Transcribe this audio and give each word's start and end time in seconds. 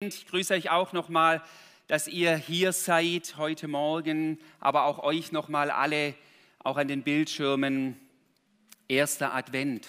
Ich 0.00 0.28
grüße 0.28 0.54
euch 0.54 0.70
auch 0.70 0.92
nochmal, 0.92 1.42
dass 1.88 2.06
ihr 2.06 2.36
hier 2.36 2.72
seid 2.72 3.34
heute 3.36 3.66
Morgen, 3.66 4.38
aber 4.60 4.84
auch 4.84 5.00
euch 5.00 5.32
nochmal 5.32 5.72
alle, 5.72 6.14
auch 6.60 6.76
an 6.76 6.86
den 6.86 7.02
Bildschirmen. 7.02 7.98
Erster 8.86 9.34
Advent. 9.34 9.88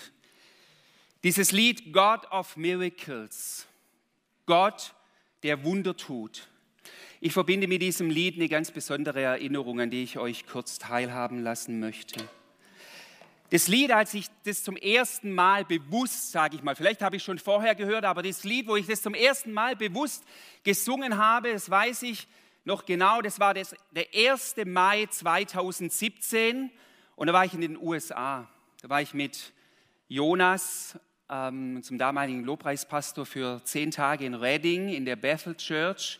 Dieses 1.24 1.52
Lied 1.52 1.94
God 1.94 2.26
of 2.32 2.58
Miracles, 2.58 3.68
Gott, 4.48 4.96
der 5.44 5.64
Wunder 5.64 5.96
tut. 5.96 6.48
Ich 7.21 7.34
verbinde 7.34 7.68
mit 7.68 7.84
diesem 7.84 8.10
Lied 8.10 8.36
eine 8.36 8.50
ganz 8.50 8.71
besondere 8.71 9.21
Erinnerung, 9.21 9.80
an 9.80 9.91
die 9.91 10.02
ich 10.02 10.18
euch 10.18 10.48
kurz 10.48 10.80
teilhaben 10.80 11.44
lassen 11.44 11.80
möchte. 11.80 12.28
Das 13.52 13.68
Lied, 13.68 13.91
als 13.91 14.13
ich 14.13 14.27
das 14.43 14.63
zum 14.63 14.77
ersten 14.77 15.34
Mal 15.34 15.66
bewusst, 15.66 16.31
sage 16.31 16.55
ich 16.55 16.61
mal, 16.61 16.75
vielleicht 16.75 17.02
habe 17.02 17.16
ich 17.16 17.23
schon 17.23 17.39
vorher 17.39 17.73
gehört, 17.73 18.05
aber 18.05 18.21
das 18.21 18.43
Lied, 18.43 18.68
wo 18.68 18.75
ich 18.75 18.86
das 18.86 19.02
zum 19.02 19.16
ersten 19.16 19.52
Mal 19.52 19.75
bewusst 19.75 20.23
gesungen 20.63 21.18
habe, 21.18 21.54
das 21.54 21.70
weiß 21.70 22.04
ich 22.04 22.27
noch 22.63 22.85
genau, 22.85 23.21
das 23.21 23.40
war 23.40 23.55
das, 23.55 23.76
der 23.91 24.05
1. 24.13 24.57
Mai 24.66 25.07
2017 25.07 26.70
und 27.16 27.27
da 27.27 27.34
war 27.34 27.43
ich 27.43 27.54
in 27.54 27.62
den 27.62 27.77
USA. 27.77 28.48
Da 28.81 28.90
war 28.90 29.02
ich 29.02 29.16
mit 29.16 29.52
Jonas, 30.07 30.99
ähm, 31.29 31.81
zum 31.81 31.98
damaligen 31.98 32.43
Lobpreispastor, 32.43 33.26
für 33.26 33.63
zehn 33.63 33.90
Tage 33.90 34.26
in 34.26 34.35
Reading 34.35 34.90
in 34.90 35.05
der 35.05 35.16
Bethel 35.16 35.55
Church. 35.55 36.20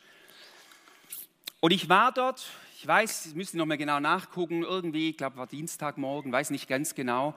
Und 1.60 1.72
ich 1.72 1.90
war 1.90 2.12
dort, 2.12 2.48
ich 2.82 2.88
weiß, 2.88 3.26
ich 3.26 3.36
müsste 3.36 3.58
noch 3.58 3.66
mal 3.66 3.78
genau 3.78 4.00
nachgucken, 4.00 4.64
irgendwie, 4.64 5.10
ich 5.10 5.18
glaube, 5.18 5.36
war 5.36 5.48
Dienstagmorgen, 5.48 6.32
weiß 6.32 6.50
nicht 6.52 6.70
ganz 6.70 6.96
genau. 6.96 7.36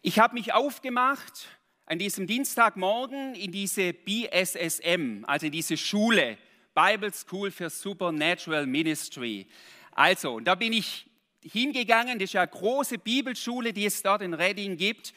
Ich 0.00 0.18
habe 0.18 0.32
mich 0.32 0.54
aufgemacht 0.54 1.48
an 1.84 1.98
diesem 1.98 2.26
Dienstagmorgen 2.26 3.34
in 3.34 3.52
diese 3.52 3.92
BSSM, 3.92 5.26
also 5.26 5.50
diese 5.50 5.76
Schule, 5.76 6.38
Bible 6.74 7.12
School 7.12 7.50
for 7.50 7.68
Supernatural 7.68 8.64
Ministry. 8.64 9.48
Also, 9.92 10.40
da 10.40 10.54
bin 10.54 10.72
ich 10.72 11.06
hingegangen, 11.42 12.18
das 12.18 12.30
ist 12.30 12.32
ja 12.32 12.40
eine 12.40 12.50
große 12.50 12.96
Bibelschule, 12.96 13.74
die 13.74 13.84
es 13.84 14.02
dort 14.02 14.22
in 14.22 14.32
Reading 14.32 14.78
gibt. 14.78 15.12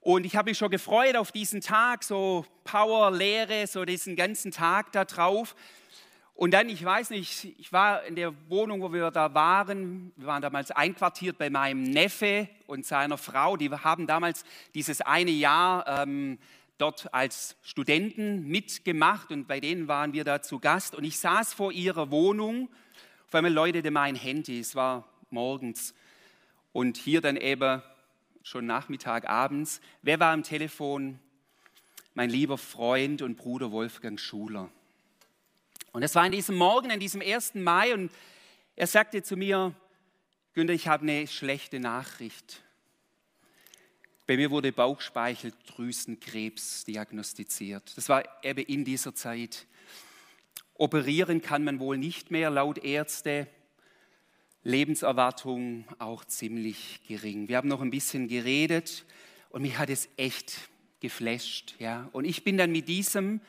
Und 0.00 0.24
ich 0.24 0.34
habe 0.34 0.48
mich 0.48 0.56
schon 0.56 0.70
gefreut 0.70 1.16
auf 1.16 1.30
diesen 1.30 1.60
Tag, 1.60 2.04
so 2.04 2.46
Power, 2.64 3.10
Lehre, 3.10 3.66
so 3.66 3.84
diesen 3.84 4.16
ganzen 4.16 4.50
Tag 4.50 4.92
da 4.92 5.04
drauf. 5.04 5.54
Und 6.36 6.50
dann, 6.50 6.68
ich 6.68 6.84
weiß 6.84 7.10
nicht, 7.10 7.54
ich 7.58 7.72
war 7.72 8.02
in 8.04 8.16
der 8.16 8.34
Wohnung, 8.48 8.82
wo 8.82 8.92
wir 8.92 9.12
da 9.12 9.34
waren, 9.34 10.12
wir 10.16 10.26
waren 10.26 10.42
damals 10.42 10.72
einquartiert 10.72 11.38
bei 11.38 11.48
meinem 11.48 11.84
Neffe 11.84 12.48
und 12.66 12.84
seiner 12.84 13.18
Frau, 13.18 13.56
die 13.56 13.70
haben 13.70 14.08
damals 14.08 14.44
dieses 14.74 15.00
eine 15.00 15.30
Jahr 15.30 15.86
ähm, 15.86 16.38
dort 16.76 17.14
als 17.14 17.56
Studenten 17.62 18.48
mitgemacht 18.48 19.30
und 19.30 19.46
bei 19.46 19.60
denen 19.60 19.86
waren 19.86 20.12
wir 20.12 20.24
da 20.24 20.42
zu 20.42 20.58
Gast. 20.58 20.96
Und 20.96 21.04
ich 21.04 21.18
saß 21.20 21.54
vor 21.54 21.70
ihrer 21.70 22.10
Wohnung, 22.10 22.68
auf 23.28 23.34
einmal 23.34 23.52
läutete 23.52 23.92
mein 23.92 24.16
Handy, 24.16 24.58
es 24.58 24.74
war 24.74 25.08
morgens. 25.30 25.94
Und 26.72 26.96
hier 26.96 27.20
dann 27.20 27.36
eben 27.36 27.80
schon 28.42 28.66
Nachmittag, 28.66 29.28
abends, 29.28 29.80
wer 30.02 30.18
war 30.18 30.32
am 30.32 30.42
Telefon? 30.42 31.20
Mein 32.14 32.28
lieber 32.28 32.58
Freund 32.58 33.22
und 33.22 33.36
Bruder 33.36 33.70
Wolfgang 33.70 34.18
Schuler. 34.18 34.68
Und 35.94 36.02
es 36.02 36.14
war 36.16 36.26
in 36.26 36.32
diesem 36.32 36.56
Morgen, 36.56 36.90
an 36.90 36.98
diesem 36.98 37.22
1. 37.22 37.54
Mai, 37.54 37.94
und 37.94 38.10
er 38.74 38.88
sagte 38.88 39.22
zu 39.22 39.36
mir, 39.36 39.72
Günther, 40.52 40.74
ich 40.74 40.88
habe 40.88 41.04
eine 41.04 41.28
schlechte 41.28 41.78
Nachricht. 41.78 42.64
Bei 44.26 44.36
mir 44.36 44.50
wurde 44.50 44.72
Bauchspeicheldrüsenkrebs 44.72 46.82
diagnostiziert. 46.82 47.96
Das 47.96 48.08
war 48.08 48.24
eben 48.42 48.64
in 48.64 48.84
dieser 48.84 49.14
Zeit. 49.14 49.68
Operieren 50.74 51.40
kann 51.40 51.62
man 51.62 51.78
wohl 51.78 51.96
nicht 51.96 52.32
mehr, 52.32 52.50
laut 52.50 52.78
Ärzte. 52.78 53.46
Lebenserwartung 54.64 55.84
auch 56.00 56.24
ziemlich 56.24 57.02
gering. 57.06 57.46
Wir 57.46 57.56
haben 57.56 57.68
noch 57.68 57.82
ein 57.82 57.92
bisschen 57.92 58.26
geredet 58.26 59.04
und 59.48 59.62
mich 59.62 59.78
hat 59.78 59.90
es 59.90 60.08
echt 60.16 60.58
geflasht. 60.98 61.76
Ja. 61.78 62.08
Und 62.10 62.24
ich 62.24 62.42
bin 62.42 62.58
dann 62.58 62.72
mit 62.72 62.88
diesem 62.88 63.40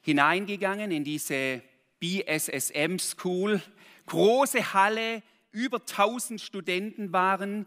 hineingegangen 0.00 0.90
in 0.90 1.04
diese 1.04 1.60
BSSM 2.04 2.98
School, 2.98 3.62
große 4.04 4.74
Halle, 4.74 5.22
über 5.52 5.78
1000 5.78 6.38
Studenten 6.38 7.14
waren. 7.14 7.64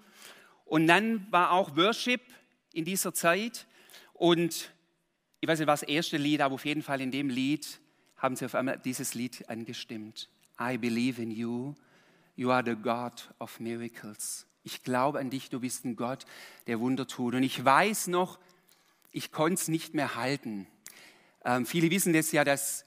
Und 0.65 0.85
dann 0.85 1.25
war 1.31 1.51
auch 1.51 1.75
Worship 1.75 2.21
in 2.71 2.85
dieser 2.85 3.15
Zeit. 3.15 3.65
Und 4.13 4.71
ich 5.39 5.47
weiß 5.49 5.57
nicht, 5.57 5.67
was 5.67 5.79
das 5.79 5.89
erste 5.89 6.17
Lied, 6.17 6.41
aber 6.41 6.53
auf 6.53 6.65
jeden 6.65 6.83
Fall 6.83 7.01
in 7.01 7.09
dem 7.09 7.29
Lied 7.29 7.79
haben 8.17 8.35
sie 8.35 8.45
auf 8.45 8.53
einmal 8.53 8.77
dieses 8.77 9.15
Lied 9.15 9.49
angestimmt. 9.49 10.29
I 10.61 10.77
believe 10.77 11.19
in 11.19 11.31
you. 11.31 11.73
You 12.35 12.51
are 12.51 12.63
the 12.63 12.75
God 12.75 13.33
of 13.39 13.59
miracles. 13.59 14.45
Ich 14.63 14.83
glaube 14.83 15.17
an 15.17 15.31
dich, 15.31 15.49
du 15.49 15.61
bist 15.61 15.83
ein 15.83 15.95
Gott, 15.95 16.25
der 16.67 16.79
Wunder 16.79 17.07
tut. 17.07 17.33
Und 17.33 17.41
ich 17.41 17.65
weiß 17.65 18.07
noch, 18.07 18.37
ich 19.11 19.31
konnte 19.31 19.55
es 19.55 19.67
nicht 19.67 19.95
mehr 19.95 20.13
halten. 20.13 20.67
Ähm, 21.43 21.65
viele 21.65 21.89
wissen 21.89 22.13
das 22.13 22.31
ja, 22.31 22.43
dass 22.43 22.85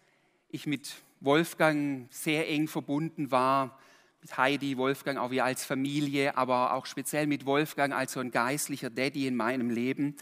ich 0.50 0.66
mit 0.66 0.92
Wolfgang 1.20 2.08
sehr 2.10 2.48
eng 2.48 2.66
verbunden 2.66 3.30
war, 3.30 3.78
mit 4.22 4.36
Heidi, 4.36 4.76
Wolfgang 4.76 5.18
auch 5.18 5.30
wie 5.30 5.40
als 5.40 5.64
Familie, 5.64 6.36
aber 6.36 6.74
auch 6.74 6.86
speziell 6.86 7.26
mit 7.26 7.46
Wolfgang 7.46 7.94
als 7.94 8.12
so 8.12 8.20
ein 8.20 8.30
geistlicher 8.30 8.90
Daddy 8.90 9.26
in 9.26 9.36
meinem 9.36 9.70
Leben. 9.70 10.16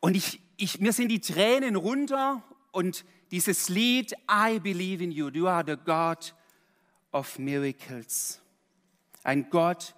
Und 0.00 0.16
ich, 0.16 0.40
ich, 0.56 0.80
mir 0.80 0.92
sind 0.92 1.08
die 1.08 1.20
Tränen 1.20 1.76
runter 1.76 2.42
und 2.72 3.04
dieses 3.30 3.68
Lied, 3.68 4.12
I 4.30 4.58
believe 4.58 5.02
in 5.02 5.10
you, 5.10 5.28
you 5.30 5.46
are 5.46 5.64
the 5.66 5.76
God 5.76 6.34
of 7.12 7.38
miracles. 7.38 8.40
Ein 9.22 9.48
Gott, 9.48 9.94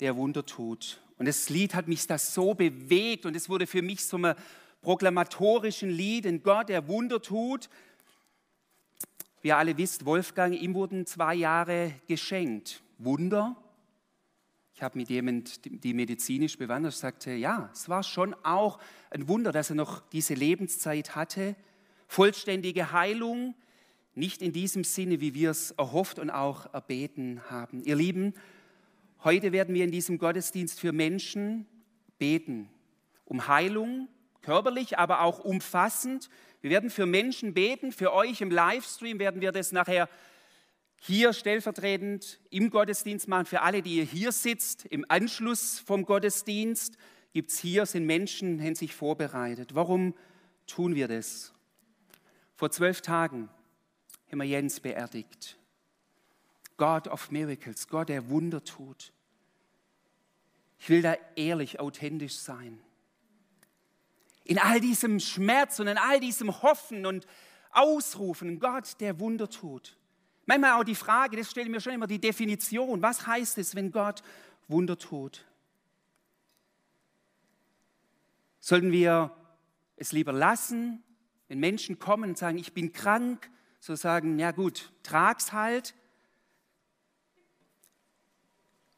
der 0.00 0.16
Wunder 0.16 0.46
tut. 0.46 1.00
Und 1.18 1.26
das 1.26 1.48
Lied 1.48 1.74
hat 1.74 1.88
mich 1.88 2.06
das 2.06 2.34
so 2.34 2.54
bewegt 2.54 3.26
und 3.26 3.34
es 3.34 3.48
wurde 3.48 3.66
für 3.66 3.82
mich 3.82 4.04
so 4.04 4.18
ein 4.18 4.34
proklamatorischen 4.82 5.90
Lied, 5.90 6.26
ein 6.26 6.42
Gott, 6.42 6.68
der 6.68 6.86
Wunder 6.86 7.20
tut, 7.20 7.68
ihr 9.46 9.56
alle 9.56 9.78
wisst, 9.78 10.04
Wolfgang, 10.04 10.60
ihm 10.60 10.74
wurden 10.74 11.06
zwei 11.06 11.34
Jahre 11.34 11.92
geschenkt. 12.08 12.82
Wunder. 12.98 13.56
Ich 14.74 14.82
habe 14.82 14.98
mit 14.98 15.08
jemand, 15.08 15.64
die 15.64 15.94
medizinisch 15.94 16.58
bewandert, 16.58 16.94
sagte, 16.94 17.30
ja, 17.30 17.70
es 17.72 17.88
war 17.88 18.02
schon 18.02 18.34
auch 18.42 18.78
ein 19.10 19.28
Wunder, 19.28 19.52
dass 19.52 19.70
er 19.70 19.76
noch 19.76 20.00
diese 20.10 20.34
Lebenszeit 20.34 21.14
hatte. 21.14 21.54
Vollständige 22.08 22.92
Heilung, 22.92 23.54
nicht 24.14 24.42
in 24.42 24.52
diesem 24.52 24.84
Sinne, 24.84 25.20
wie 25.20 25.34
wir 25.34 25.50
es 25.50 25.70
erhofft 25.72 26.18
und 26.18 26.30
auch 26.30 26.72
erbeten 26.74 27.40
haben. 27.48 27.82
Ihr 27.84 27.96
Lieben, 27.96 28.34
heute 29.22 29.52
werden 29.52 29.74
wir 29.74 29.84
in 29.84 29.92
diesem 29.92 30.18
Gottesdienst 30.18 30.80
für 30.80 30.92
Menschen 30.92 31.66
beten, 32.18 32.68
um 33.24 33.46
Heilung, 33.46 34.08
körperlich, 34.42 34.98
aber 34.98 35.20
auch 35.20 35.38
umfassend 35.38 36.30
wir 36.60 36.70
werden 36.70 36.90
für 36.90 37.06
Menschen 37.06 37.54
beten, 37.54 37.92
für 37.92 38.12
euch 38.12 38.40
im 38.40 38.50
Livestream 38.50 39.18
werden 39.18 39.40
wir 39.40 39.52
das 39.52 39.72
nachher 39.72 40.08
hier 41.00 41.32
stellvertretend 41.32 42.40
im 42.50 42.70
Gottesdienst 42.70 43.28
machen. 43.28 43.46
Für 43.46 43.62
alle, 43.62 43.82
die 43.82 43.96
ihr 43.96 44.04
hier 44.04 44.32
sitzt, 44.32 44.86
im 44.86 45.04
Anschluss 45.08 45.78
vom 45.78 46.04
Gottesdienst 46.04 46.96
gibt 47.32 47.50
es 47.50 47.58
hier, 47.58 47.86
sind 47.86 48.06
Menschen, 48.06 48.60
haben 48.60 48.74
sich 48.74 48.94
vorbereitet. 48.94 49.74
Warum 49.74 50.14
tun 50.66 50.94
wir 50.94 51.06
das? 51.06 51.52
Vor 52.54 52.70
zwölf 52.70 53.02
Tagen 53.02 53.50
haben 54.30 54.38
wir 54.38 54.46
Jens 54.46 54.80
beerdigt. 54.80 55.58
God 56.78 57.08
of 57.08 57.30
Miracles, 57.30 57.88
Gott, 57.88 58.08
der 58.08 58.28
Wunder 58.28 58.64
tut. 58.64 59.12
Ich 60.78 60.88
will 60.88 61.02
da 61.02 61.16
ehrlich, 61.36 61.80
authentisch 61.80 62.36
sein 62.36 62.80
in 64.46 64.58
all 64.58 64.80
diesem 64.80 65.18
Schmerz 65.20 65.80
und 65.80 65.88
in 65.88 65.98
all 65.98 66.20
diesem 66.20 66.62
Hoffen 66.62 67.04
und 67.04 67.26
Ausrufen, 67.72 68.58
Gott, 68.58 69.00
der 69.00 69.18
Wunder 69.20 69.50
tut. 69.50 69.96
Manchmal 70.46 70.80
auch 70.80 70.84
die 70.84 70.94
Frage, 70.94 71.36
das 71.36 71.50
stelle 71.50 71.66
ich 71.66 71.72
mir 71.72 71.80
schon 71.80 71.92
immer 71.92 72.06
die 72.06 72.20
Definition, 72.20 73.02
was 73.02 73.26
heißt 73.26 73.58
es, 73.58 73.74
wenn 73.74 73.90
Gott 73.90 74.22
Wunder 74.68 74.96
tut? 74.96 75.44
Sollten 78.60 78.92
wir 78.92 79.32
es 79.96 80.12
lieber 80.12 80.32
lassen, 80.32 81.02
wenn 81.48 81.58
Menschen 81.58 81.98
kommen 81.98 82.30
und 82.30 82.38
sagen, 82.38 82.58
ich 82.58 82.72
bin 82.72 82.92
krank, 82.92 83.50
so 83.80 83.94
sagen, 83.94 84.38
ja 84.38 84.52
gut, 84.52 84.92
trag's 85.02 85.52
halt, 85.52 85.94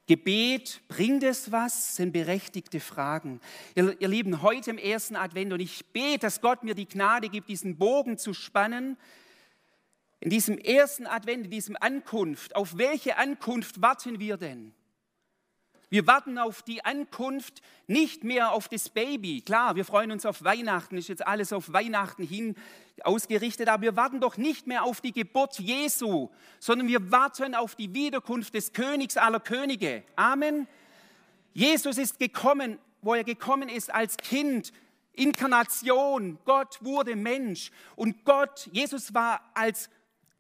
Gebet, 0.09 0.81
bringt 0.89 1.23
es 1.23 1.53
was? 1.53 1.95
Sind 1.97 2.13
berechtigte 2.13 2.81
Fragen. 2.81 3.41
Ihr, 3.75 3.95
ihr 4.01 4.09
Lieben, 4.09 4.41
heute 4.41 4.71
im 4.71 4.79
ersten 4.79 5.17
Advent 5.17 5.53
und 5.53 5.61
ich 5.61 5.85
bete, 5.93 6.21
dass 6.21 6.41
Gott 6.41 6.65
mir 6.65 6.75
die 6.75 6.89
Gnade 6.89 7.29
gibt, 7.29 7.51
diesen 7.51 7.77
Bogen 7.77 8.17
zu 8.17 8.33
spannen. 8.33 8.97
In 10.21 10.31
diesem 10.31 10.57
ersten 10.57 11.07
Advent, 11.07 11.45
in 11.45 11.51
diesem 11.51 11.77
Ankunft, 11.79 12.57
auf 12.57 12.79
welche 12.79 13.19
Ankunft 13.19 13.83
warten 13.83 14.19
wir 14.19 14.39
denn? 14.39 14.73
Wir 15.91 16.07
warten 16.07 16.37
auf 16.39 16.63
die 16.63 16.85
Ankunft, 16.85 17.63
nicht 17.87 18.23
mehr 18.23 18.53
auf 18.53 18.69
das 18.69 18.91
Baby. 18.91 19.41
Klar, 19.41 19.75
wir 19.75 19.87
freuen 19.87 20.11
uns 20.11 20.27
auf 20.27 20.45
Weihnachten, 20.45 20.99
ist 20.99 21.09
jetzt 21.09 21.27
alles 21.27 21.53
auf 21.53 21.73
Weihnachten 21.73 22.23
hin 22.23 22.57
ausgerichtet, 23.05 23.69
aber 23.69 23.83
wir 23.83 23.97
warten 23.97 24.21
doch 24.21 24.37
nicht 24.37 24.67
mehr 24.67 24.85
auf 24.85 25.01
die 25.01 25.13
Geburt 25.13 25.59
Jesu, 25.59 26.29
sondern 26.59 26.89
wir 26.89 27.11
warten 27.11 27.55
auf 27.55 27.75
die 27.75 27.95
Wiederkunft 27.95 28.55
des 28.55 28.73
Königs 28.75 29.17
aller 29.17 29.41
Könige. 29.41 30.03
Amen. 30.15 30.67
Jesus 31.55 31.97
ist 31.97 32.19
gekommen, 32.19 32.79
wo 33.01 33.15
er 33.15 33.25
gekommen 33.25 33.71
ist 33.71 33.93
als 33.93 34.19
Kind, 34.19 34.73
Inkarnation. 35.15 36.39
Gott 36.45 36.79
wurde 36.83 37.17
Mensch 37.17 37.71
und 37.97 38.25
Gott, 38.25 38.69
Jesus 38.73 39.15
war 39.15 39.41
als, 39.55 39.89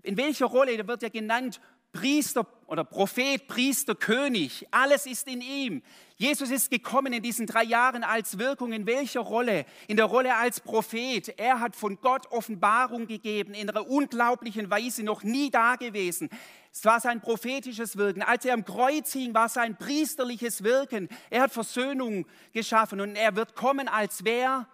in 0.03 0.19
welcher 0.19 0.47
Rolle, 0.47 0.77
da 0.77 0.87
wird 0.87 1.03
er 1.03 1.11
genannt, 1.11 1.59
Priester 1.93 2.47
oder 2.69 2.85
Prophet, 2.85 3.49
Priester, 3.49 3.95
König, 3.95 4.67
alles 4.71 5.07
ist 5.07 5.27
in 5.27 5.41
ihm. 5.41 5.83
Jesus 6.17 6.51
ist 6.51 6.71
gekommen 6.71 7.15
in 7.15 7.23
diesen 7.23 7.47
drei 7.47 7.63
Jahren 7.63 8.05
als 8.05 8.39
Wirkung. 8.39 8.73
In 8.73 8.87
welcher 8.87 9.21
Rolle? 9.21 9.65
In 9.87 9.97
der 9.97 10.05
Rolle 10.05 10.37
als 10.37 10.61
Prophet. 10.61 11.33
Er 11.39 11.61
hat 11.61 11.75
von 11.75 11.99
Gott 12.01 12.31
Offenbarung 12.31 13.07
gegeben, 13.07 13.55
in 13.55 13.71
einer 13.71 13.89
unglaublichen 13.89 14.71
Weise 14.71 15.03
noch 15.03 15.23
nie 15.23 15.51
dagewesen. 15.51 16.29
Es 16.71 16.85
war 16.85 17.01
sein 17.01 17.23
prophetisches 17.23 17.97
Wirken. 17.97 18.21
Als 18.21 18.45
er 18.45 18.53
am 18.53 18.67
Kreuz 18.67 19.13
hing, 19.13 19.33
war 19.33 19.49
sein 19.49 19.79
priesterliches 19.79 20.63
Wirken. 20.63 21.09
Er 21.31 21.43
hat 21.43 21.53
Versöhnung 21.53 22.27
geschaffen 22.53 23.01
und 23.01 23.17
er 23.17 23.35
wird 23.35 23.55
kommen 23.55 23.89
als 23.89 24.25
wer? 24.25 24.69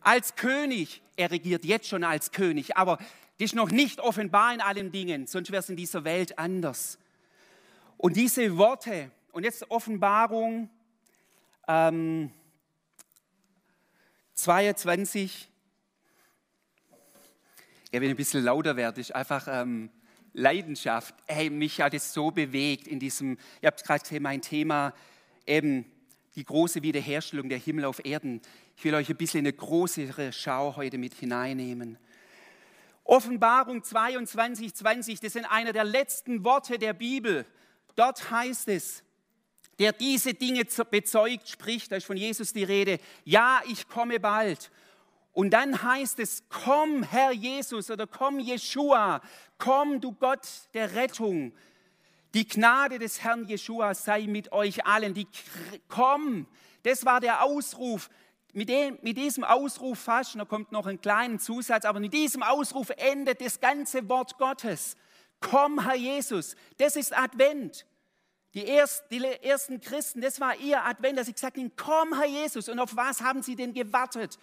Als 0.00 0.36
König. 0.36 1.02
Er 1.16 1.32
regiert 1.32 1.64
jetzt 1.64 1.88
schon 1.88 2.04
als 2.04 2.30
König, 2.30 2.76
aber 2.76 2.98
ist 3.38 3.56
noch 3.56 3.70
nicht 3.70 3.98
offenbar 3.98 4.54
in 4.54 4.60
allen 4.60 4.92
Dingen, 4.92 5.26
sonst 5.26 5.50
wäre 5.50 5.60
es 5.60 5.68
in 5.68 5.76
dieser 5.76 6.04
Welt 6.04 6.38
anders. 6.38 6.98
Und 7.98 8.16
diese 8.16 8.56
Worte, 8.58 9.10
und 9.32 9.44
jetzt 9.44 9.70
Offenbarung 9.70 10.68
ähm, 11.66 12.30
22, 14.34 15.48
ja, 17.92 18.00
wenn 18.00 18.10
ein 18.10 18.16
bisschen 18.16 18.44
lauter 18.44 18.76
werde, 18.76 19.00
ist 19.00 19.14
einfach 19.14 19.48
ähm, 19.48 19.90
Leidenschaft. 20.34 21.14
Hey, 21.26 21.48
mich 21.48 21.80
hat 21.80 21.94
es 21.94 22.12
so 22.12 22.30
bewegt 22.30 22.86
in 22.86 23.00
diesem, 23.00 23.38
ihr 23.62 23.68
habt 23.68 23.82
gerade 23.82 24.20
mein 24.20 24.42
Thema, 24.42 24.92
eben 25.46 25.90
die 26.34 26.44
große 26.44 26.82
Wiederherstellung 26.82 27.48
der 27.48 27.58
Himmel 27.58 27.86
auf 27.86 28.04
Erden. 28.04 28.42
Ich 28.76 28.84
will 28.84 28.94
euch 28.94 29.08
ein 29.08 29.16
bisschen 29.16 29.40
in 29.40 29.46
eine 29.46 29.56
größere 29.56 30.34
Schau 30.34 30.76
heute 30.76 30.98
mit 30.98 31.14
hineinnehmen. 31.14 31.98
Offenbarung 33.04 33.82
22, 33.82 34.74
20, 34.74 35.20
das 35.20 35.32
sind 35.32 35.46
einer 35.46 35.72
der 35.72 35.84
letzten 35.84 36.44
Worte 36.44 36.78
der 36.78 36.92
Bibel. 36.92 37.46
Dort 37.96 38.30
heißt 38.30 38.68
es, 38.68 39.02
der 39.78 39.92
diese 39.92 40.34
Dinge 40.34 40.64
bezeugt, 40.90 41.48
spricht, 41.48 41.92
da 41.92 41.96
ist 41.96 42.06
von 42.06 42.16
Jesus 42.16 42.52
die 42.52 42.64
Rede, 42.64 42.98
ja, 43.24 43.60
ich 43.66 43.88
komme 43.88 44.20
bald. 44.20 44.70
Und 45.32 45.50
dann 45.50 45.82
heißt 45.82 46.18
es, 46.20 46.44
komm 46.48 47.02
Herr 47.02 47.32
Jesus 47.32 47.90
oder 47.90 48.06
komm 48.06 48.38
Jeshua, 48.38 49.20
komm 49.58 50.00
du 50.00 50.12
Gott 50.12 50.46
der 50.72 50.94
Rettung. 50.94 51.52
Die 52.32 52.48
Gnade 52.48 52.98
des 52.98 53.22
Herrn 53.22 53.46
Jeshua 53.46 53.94
sei 53.94 54.26
mit 54.26 54.52
euch 54.52 54.86
allen. 54.86 55.12
Die, 55.12 55.26
komm, 55.88 56.46
das 56.84 57.04
war 57.04 57.20
der 57.20 57.44
Ausruf, 57.44 58.08
mit, 58.54 58.70
dem, 58.70 58.98
mit 59.02 59.18
diesem 59.18 59.44
Ausruf 59.44 59.98
fast, 59.98 60.36
da 60.36 60.46
kommt 60.46 60.72
noch 60.72 60.86
ein 60.86 61.00
kleiner 61.00 61.38
Zusatz, 61.38 61.84
aber 61.84 62.00
mit 62.00 62.14
diesem 62.14 62.42
Ausruf 62.42 62.88
endet 62.96 63.42
das 63.42 63.60
ganze 63.60 64.08
Wort 64.08 64.38
Gottes. 64.38 64.96
Komm, 65.40 65.84
Herr 65.84 65.96
Jesus, 65.96 66.56
das 66.78 66.96
ist 66.96 67.16
Advent. 67.16 67.86
Die, 68.54 68.64
erst, 68.64 69.04
die 69.10 69.22
ersten 69.22 69.80
Christen, 69.80 70.22
das 70.22 70.40
war 70.40 70.56
ihr 70.56 70.82
Advent, 70.82 71.18
dass 71.18 71.26
sie 71.26 71.34
gesagt 71.34 71.58
haben, 71.58 71.72
komm, 71.76 72.14
Herr 72.14 72.26
Jesus. 72.26 72.68
Und 72.68 72.78
auf 72.78 72.96
was 72.96 73.20
haben 73.20 73.42
sie 73.42 73.54
denn 73.54 73.74
gewartet? 73.74 74.38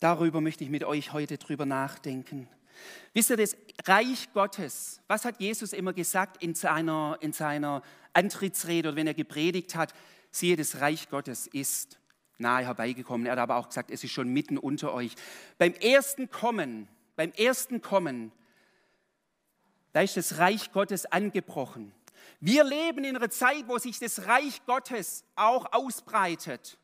Darüber 0.00 0.40
möchte 0.40 0.64
ich 0.64 0.70
mit 0.70 0.82
euch 0.82 1.12
heute 1.12 1.38
drüber 1.38 1.64
nachdenken. 1.64 2.48
Wisst 3.14 3.30
ihr, 3.30 3.36
das 3.36 3.56
Reich 3.84 4.32
Gottes, 4.32 5.00
was 5.06 5.24
hat 5.24 5.40
Jesus 5.40 5.72
immer 5.72 5.92
gesagt 5.92 6.42
in 6.42 6.54
seiner, 6.54 7.18
in 7.20 7.32
seiner 7.32 7.82
Antrittsrede 8.12 8.88
oder 8.88 8.96
wenn 8.96 9.06
er 9.06 9.14
gepredigt 9.14 9.76
hat? 9.76 9.94
Siehe, 10.32 10.56
das 10.56 10.80
Reich 10.80 11.08
Gottes 11.08 11.46
ist 11.46 12.00
nahe 12.38 12.64
herbeigekommen. 12.64 13.26
Er 13.26 13.32
hat 13.32 13.38
aber 13.38 13.56
auch 13.56 13.68
gesagt, 13.68 13.90
es 13.90 14.02
ist 14.02 14.10
schon 14.10 14.28
mitten 14.28 14.58
unter 14.58 14.92
euch. 14.92 15.14
Beim 15.58 15.74
ersten 15.74 16.30
Kommen, 16.30 16.88
beim 17.14 17.30
ersten 17.32 17.80
Kommen, 17.80 18.32
da 19.92 20.00
ist 20.00 20.16
das 20.16 20.38
Reich 20.38 20.72
Gottes 20.72 21.06
angebrochen. 21.06 21.92
Wir 22.40 22.64
leben 22.64 23.04
in 23.04 23.16
einer 23.16 23.30
Zeit, 23.30 23.68
wo 23.68 23.78
sich 23.78 23.98
das 23.98 24.26
Reich 24.26 24.64
Gottes 24.66 25.24
auch 25.36 25.72
ausbreitet. 25.72 26.78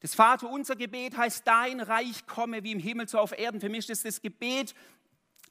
Das 0.00 0.14
Vater 0.14 0.50
unser 0.50 0.76
Gebet 0.76 1.16
heißt, 1.16 1.46
dein 1.46 1.80
Reich 1.80 2.26
komme 2.26 2.62
wie 2.62 2.72
im 2.72 2.78
Himmel 2.78 3.08
so 3.08 3.18
auf 3.18 3.36
Erden. 3.36 3.60
Für 3.60 3.68
mich 3.68 3.88
ist 3.88 4.04
das 4.04 4.20
Gebet, 4.20 4.74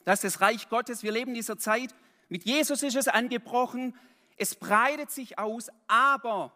dass 0.03 0.21
das 0.21 0.39
Reich 0.39 0.69
Gottes, 0.69 1.03
wir 1.03 1.11
leben 1.11 1.31
in 1.31 1.35
dieser 1.35 1.57
Zeit, 1.57 1.95
mit 2.29 2.43
Jesus 2.45 2.83
ist 2.83 2.95
es 2.95 3.07
angebrochen, 3.07 3.97
es 4.37 4.55
breitet 4.55 5.11
sich 5.11 5.39
aus, 5.39 5.69
aber 5.87 6.53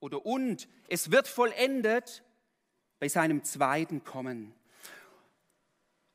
oder 0.00 0.24
und 0.24 0.68
es 0.88 1.10
wird 1.10 1.28
vollendet 1.28 2.24
bei 2.98 3.08
seinem 3.08 3.44
zweiten 3.44 4.04
Kommen. 4.04 4.54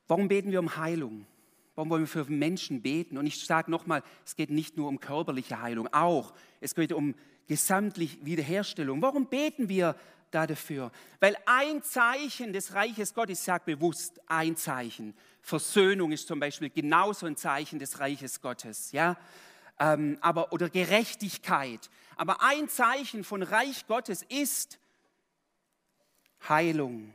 Warum 0.06 0.28
beten 0.28 0.52
wir 0.52 0.60
um 0.60 0.76
Heilung? 0.76 1.26
Warum 1.74 1.90
wollen 1.90 2.02
wir 2.02 2.08
für 2.08 2.24
Menschen 2.30 2.82
beten? 2.82 3.18
Und 3.18 3.26
ich 3.26 3.44
sage 3.44 3.70
nochmal, 3.70 4.02
es 4.24 4.36
geht 4.36 4.50
nicht 4.50 4.76
nur 4.76 4.88
um 4.88 5.00
körperliche 5.00 5.60
Heilung, 5.60 5.88
auch. 5.92 6.32
Es 6.60 6.74
geht 6.74 6.92
um 6.92 7.14
gesamtlich 7.46 8.24
Wiederherstellung. 8.24 9.02
Warum 9.02 9.26
beten 9.26 9.68
wir 9.68 9.96
da 10.30 10.46
dafür? 10.46 10.92
Weil 11.20 11.36
ein 11.46 11.82
Zeichen 11.82 12.52
des 12.52 12.74
Reiches 12.74 13.14
Gottes, 13.14 13.40
ich 13.40 13.44
sage 13.44 13.64
bewusst 13.66 14.20
ein 14.26 14.56
Zeichen, 14.56 15.14
Versöhnung 15.40 16.12
ist 16.12 16.26
zum 16.28 16.40
Beispiel 16.40 16.70
genauso 16.70 17.26
ein 17.26 17.36
Zeichen 17.36 17.78
des 17.78 18.00
Reiches 18.00 18.40
Gottes. 18.40 18.92
Ja? 18.92 19.16
ähm, 19.78 20.18
aber, 20.20 20.52
oder 20.52 20.68
Gerechtigkeit. 20.68 21.90
Aber 22.16 22.42
ein 22.42 22.68
Zeichen 22.68 23.24
von 23.24 23.42
Reich 23.42 23.86
Gottes 23.86 24.22
ist 24.22 24.78
Heilung. 26.48 27.12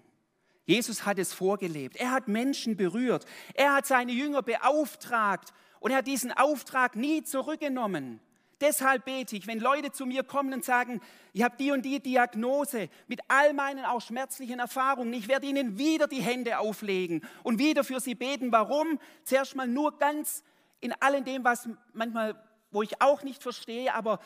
Jesus 0.69 1.03
hat 1.03 1.17
es 1.17 1.33
vorgelebt. 1.33 1.95
Er 1.95 2.11
hat 2.11 2.27
Menschen 2.27 2.77
berührt. 2.77 3.25
Er 3.55 3.73
hat 3.73 3.87
seine 3.87 4.11
Jünger 4.11 4.43
beauftragt 4.43 5.51
und 5.79 5.89
er 5.89 5.97
hat 5.97 6.05
diesen 6.07 6.31
Auftrag 6.31 6.95
nie 6.95 7.23
zurückgenommen. 7.23 8.19
Deshalb 8.61 9.05
bete 9.05 9.35
ich, 9.35 9.47
wenn 9.47 9.59
Leute 9.59 9.91
zu 9.91 10.05
mir 10.05 10.21
kommen 10.21 10.53
und 10.53 10.63
sagen, 10.63 11.01
ich 11.33 11.41
habe 11.41 11.55
die 11.57 11.71
und 11.71 11.83
die 11.85 11.99
Diagnose 11.99 12.89
mit 13.07 13.19
all 13.29 13.53
meinen 13.53 13.83
auch 13.83 14.01
schmerzlichen 14.01 14.59
Erfahrungen, 14.59 15.11
ich 15.13 15.27
werde 15.27 15.47
ihnen 15.47 15.79
wieder 15.79 16.05
die 16.05 16.21
Hände 16.21 16.59
auflegen 16.59 17.25
und 17.41 17.57
wieder 17.57 17.83
für 17.83 17.99
sie 17.99 18.13
beten. 18.13 18.51
Warum? 18.51 18.99
Zuerst 19.23 19.55
mal 19.55 19.67
nur 19.67 19.97
ganz 19.97 20.43
in 20.81 20.93
allem 21.01 21.25
dem, 21.25 21.43
was 21.43 21.67
manchmal 21.93 22.35
wo 22.69 22.83
ich 22.83 23.01
auch 23.01 23.23
nicht 23.23 23.41
verstehe, 23.41 23.91
aber 23.95 24.19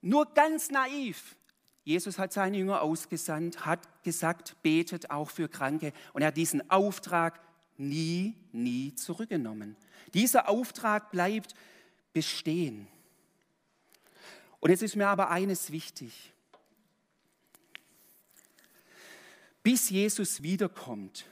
nur 0.00 0.26
ganz 0.34 0.68
naiv. 0.72 1.36
Jesus 1.86 2.18
hat 2.18 2.32
seine 2.32 2.58
Jünger 2.58 2.82
ausgesandt, 2.82 3.64
hat 3.64 4.02
gesagt, 4.02 4.60
betet 4.60 5.12
auch 5.12 5.30
für 5.30 5.48
Kranke 5.48 5.92
und 6.12 6.22
er 6.22 6.28
hat 6.28 6.36
diesen 6.36 6.68
Auftrag 6.68 7.40
nie, 7.76 8.34
nie 8.50 8.92
zurückgenommen. 8.96 9.76
Dieser 10.12 10.48
Auftrag 10.48 11.12
bleibt 11.12 11.54
bestehen. 12.12 12.88
Und 14.58 14.70
jetzt 14.70 14.82
ist 14.82 14.96
mir 14.96 15.06
aber 15.06 15.30
eines 15.30 15.70
wichtig. 15.70 16.32
Bis 19.62 19.88
Jesus 19.88 20.42
wiederkommt, 20.42 21.24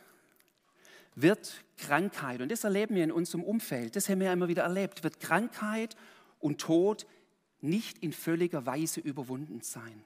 wird 1.16 1.64
Krankheit, 1.78 2.40
und 2.40 2.52
das 2.52 2.62
erleben 2.62 2.94
wir 2.94 3.02
in 3.02 3.10
unserem 3.10 3.42
Umfeld, 3.42 3.96
das 3.96 4.08
haben 4.08 4.20
wir 4.20 4.32
immer 4.32 4.46
wieder 4.46 4.62
erlebt, 4.62 5.02
wird 5.02 5.18
Krankheit 5.18 5.96
und 6.38 6.60
Tod 6.60 7.06
nicht 7.60 7.98
in 7.98 8.12
völliger 8.12 8.66
Weise 8.66 9.00
überwunden 9.00 9.60
sein. 9.60 10.04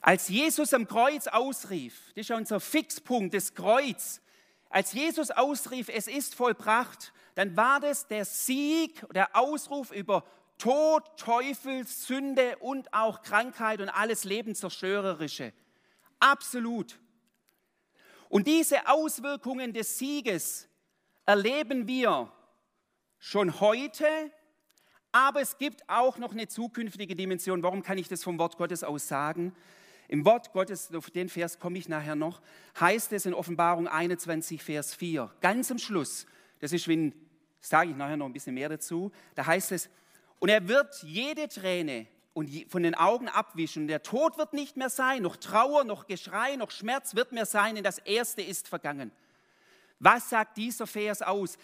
Als 0.00 0.28
Jesus 0.28 0.74
am 0.74 0.86
Kreuz 0.86 1.26
ausrief, 1.26 1.94
das 2.14 2.22
ist 2.22 2.28
ja 2.28 2.36
unser 2.36 2.60
Fixpunkt, 2.60 3.34
das 3.34 3.54
Kreuz, 3.54 4.20
als 4.70 4.92
Jesus 4.92 5.30
ausrief, 5.30 5.88
es 5.88 6.06
ist 6.08 6.34
vollbracht, 6.34 7.12
dann 7.34 7.56
war 7.56 7.80
das 7.80 8.06
der 8.06 8.24
Sieg, 8.24 9.04
der 9.12 9.34
Ausruf 9.36 9.90
über 9.92 10.24
Tod, 10.58 11.04
Teufel, 11.16 11.86
Sünde 11.86 12.56
und 12.58 12.92
auch 12.92 13.22
Krankheit 13.22 13.80
und 13.80 13.88
alles 13.88 14.24
Lebenszerstörerische. 14.24 15.52
Absolut. 16.18 16.98
Und 18.28 18.46
diese 18.46 18.88
Auswirkungen 18.88 19.72
des 19.72 19.98
Sieges 19.98 20.68
erleben 21.24 21.86
wir 21.86 22.32
schon 23.18 23.60
heute 23.60 24.06
aber 25.12 25.40
es 25.40 25.58
gibt 25.58 25.88
auch 25.88 26.18
noch 26.18 26.32
eine 26.32 26.48
zukünftige 26.48 27.14
Dimension. 27.14 27.62
Warum 27.62 27.82
kann 27.82 27.98
ich 27.98 28.08
das 28.08 28.22
vom 28.22 28.38
Wort 28.38 28.56
Gottes 28.56 28.84
aus 28.84 29.08
sagen? 29.08 29.54
Im 30.08 30.24
Wort 30.24 30.52
Gottes, 30.52 30.94
auf 30.94 31.10
den 31.10 31.28
Vers 31.28 31.58
komme 31.58 31.78
ich 31.78 31.88
nachher 31.88 32.16
noch, 32.16 32.40
heißt 32.80 33.12
es 33.12 33.26
in 33.26 33.34
Offenbarung 33.34 33.86
21, 33.86 34.62
Vers 34.62 34.94
4, 34.94 35.30
ganz 35.42 35.70
am 35.70 35.78
Schluss, 35.78 36.26
das 36.60 36.72
ist, 36.72 36.88
wenn, 36.88 37.12
sage 37.60 37.90
ich 37.90 37.96
nachher 37.96 38.16
noch 38.16 38.24
ein 38.24 38.32
bisschen 38.32 38.54
mehr 38.54 38.70
dazu, 38.70 39.12
da 39.34 39.44
heißt 39.44 39.72
es, 39.72 39.90
und 40.38 40.48
er 40.48 40.66
wird 40.66 41.02
jede 41.02 41.48
Träne 41.48 42.06
von 42.68 42.82
den 42.82 42.94
Augen 42.94 43.28
abwischen. 43.28 43.88
Der 43.88 44.02
Tod 44.02 44.38
wird 44.38 44.52
nicht 44.52 44.76
mehr 44.76 44.90
sein, 44.90 45.22
noch 45.22 45.36
Trauer, 45.36 45.84
noch 45.84 46.06
Geschrei, 46.06 46.56
noch 46.56 46.70
Schmerz 46.70 47.14
wird 47.14 47.32
mehr 47.32 47.46
sein, 47.46 47.74
denn 47.74 47.84
das 47.84 47.98
Erste 47.98 48.42
ist 48.42 48.68
vergangen. 48.68 49.10
Was 49.98 50.30
sagt 50.30 50.56
dieser 50.56 50.86
Vers 50.86 51.22
aus? 51.22 51.58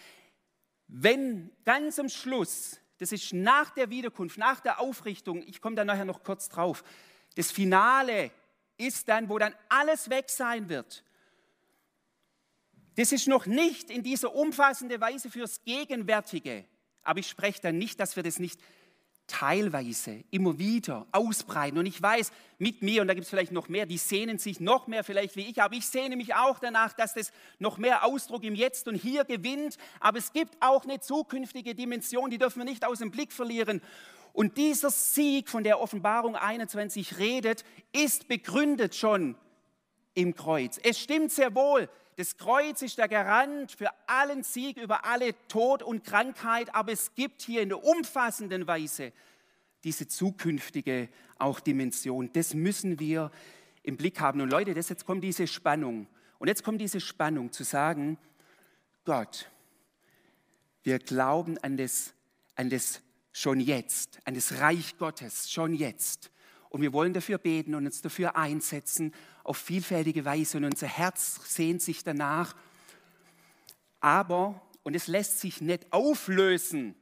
Wenn 0.87 1.51
ganz 1.63 1.97
am 1.97 2.09
Schluss, 2.09 2.79
das 2.97 3.11
ist 3.11 3.33
nach 3.33 3.71
der 3.71 3.89
Wiederkunft, 3.89 4.37
nach 4.37 4.59
der 4.59 4.79
Aufrichtung, 4.79 5.43
ich 5.47 5.61
komme 5.61 5.75
da 5.75 5.85
nachher 5.85 6.05
noch 6.05 6.23
kurz 6.23 6.49
drauf, 6.49 6.83
das 7.35 7.51
Finale 7.51 8.31
ist 8.77 9.07
dann, 9.09 9.29
wo 9.29 9.37
dann 9.37 9.53
alles 9.69 10.09
weg 10.09 10.29
sein 10.29 10.69
wird. 10.69 11.03
Das 12.95 13.11
ist 13.11 13.27
noch 13.27 13.45
nicht 13.45 13.89
in 13.89 14.03
dieser 14.03 14.33
umfassenden 14.33 15.01
Weise 15.01 15.29
fürs 15.29 15.63
Gegenwärtige. 15.63 16.65
Aber 17.03 17.19
ich 17.19 17.27
spreche 17.27 17.61
dann 17.61 17.77
nicht, 17.77 17.99
dass 17.99 18.15
wir 18.15 18.23
das 18.23 18.39
nicht 18.39 18.59
teilweise 19.27 20.23
immer 20.31 20.57
wieder 20.59 21.07
ausbreiten. 21.11 21.77
Und 21.77 21.85
ich 21.85 22.01
weiß, 22.01 22.31
mit 22.57 22.81
mir, 22.81 23.01
und 23.01 23.07
da 23.07 23.13
gibt 23.13 23.25
es 23.25 23.29
vielleicht 23.29 23.51
noch 23.51 23.69
mehr, 23.69 23.85
die 23.85 23.97
sehnen 23.97 24.37
sich 24.37 24.59
noch 24.59 24.87
mehr 24.87 25.03
vielleicht 25.03 25.35
wie 25.35 25.49
ich, 25.49 25.61
aber 25.61 25.75
ich 25.75 25.85
sehne 25.85 26.15
mich 26.15 26.35
auch 26.35 26.59
danach, 26.59 26.93
dass 26.93 27.13
das 27.13 27.31
noch 27.59 27.77
mehr 27.77 28.05
Ausdruck 28.05 28.43
im 28.43 28.55
Jetzt 28.55 28.87
und 28.87 28.95
Hier 28.95 29.25
gewinnt. 29.25 29.77
Aber 29.99 30.17
es 30.17 30.31
gibt 30.31 30.55
auch 30.61 30.83
eine 30.83 30.99
zukünftige 30.99 31.75
Dimension, 31.75 32.29
die 32.29 32.37
dürfen 32.37 32.59
wir 32.59 32.65
nicht 32.65 32.85
aus 32.85 32.99
dem 32.99 33.11
Blick 33.11 33.33
verlieren. 33.33 33.81
Und 34.33 34.57
dieser 34.57 34.91
Sieg, 34.91 35.49
von 35.49 35.63
der 35.63 35.79
Offenbarung 35.79 36.35
21 36.35 37.17
redet, 37.17 37.63
ist 37.93 38.27
begründet 38.27 38.95
schon 38.95 39.35
im 40.13 40.35
Kreuz. 40.35 40.79
Es 40.83 40.99
stimmt 40.99 41.31
sehr 41.31 41.55
wohl, 41.55 41.89
das 42.17 42.37
Kreuz 42.37 42.81
ist 42.81 42.97
der 42.97 43.09
Garant 43.09 43.71
für 43.71 43.89
allen 44.07 44.43
Sieg 44.43 44.77
über 44.77 45.05
alle 45.05 45.35
Tod 45.47 45.83
und 45.83 46.03
Krankheit, 46.03 46.73
aber 46.73 46.93
es 46.93 47.13
gibt 47.13 47.41
hier 47.41 47.61
in 47.61 47.69
der 47.69 47.83
umfassenden 47.83 48.67
Weise 48.67 49.11
diese 49.83 50.07
zukünftige 50.07 51.09
auch 51.37 51.59
Dimension. 51.59 52.31
Das 52.31 52.53
müssen 52.53 52.99
wir 52.99 53.31
im 53.83 53.97
Blick 53.97 54.19
haben. 54.21 54.41
Und 54.41 54.49
Leute, 54.49 54.73
das 54.73 54.89
jetzt 54.89 55.05
kommt 55.05 55.23
diese 55.23 55.45
Spannung. 55.45 56.07
Und 56.39 56.47
jetzt 56.47 56.63
kommt 56.63 56.79
diese 56.79 57.01
Spannung 57.01 57.51
zu 57.51 57.63
sagen, 57.63 58.17
Gott, 59.03 59.49
wir 60.83 60.99
glauben 60.99 61.57
an 61.59 61.77
das, 61.77 62.13
an 62.55 62.69
das 62.69 63.01
schon 63.31 63.59
jetzt, 63.59 64.19
an 64.23 64.33
das 64.33 64.59
Reich 64.59 64.97
Gottes 64.97 65.51
schon 65.51 65.73
jetzt. 65.73 66.31
Und 66.69 66.81
wir 66.81 66.93
wollen 66.93 67.13
dafür 67.13 67.37
beten 67.37 67.75
und 67.75 67.85
uns 67.85 68.01
dafür 68.01 68.35
einsetzen 68.35 69.13
auf 69.45 69.57
vielfältige 69.57 70.25
Weise 70.25 70.57
und 70.57 70.65
unser 70.65 70.87
Herz 70.87 71.39
sehnt 71.45 71.81
sich 71.81 72.03
danach. 72.03 72.55
Aber, 73.99 74.61
und 74.83 74.95
es 74.95 75.07
lässt 75.07 75.39
sich 75.39 75.61
nicht 75.61 75.91
auflösen, 75.93 76.95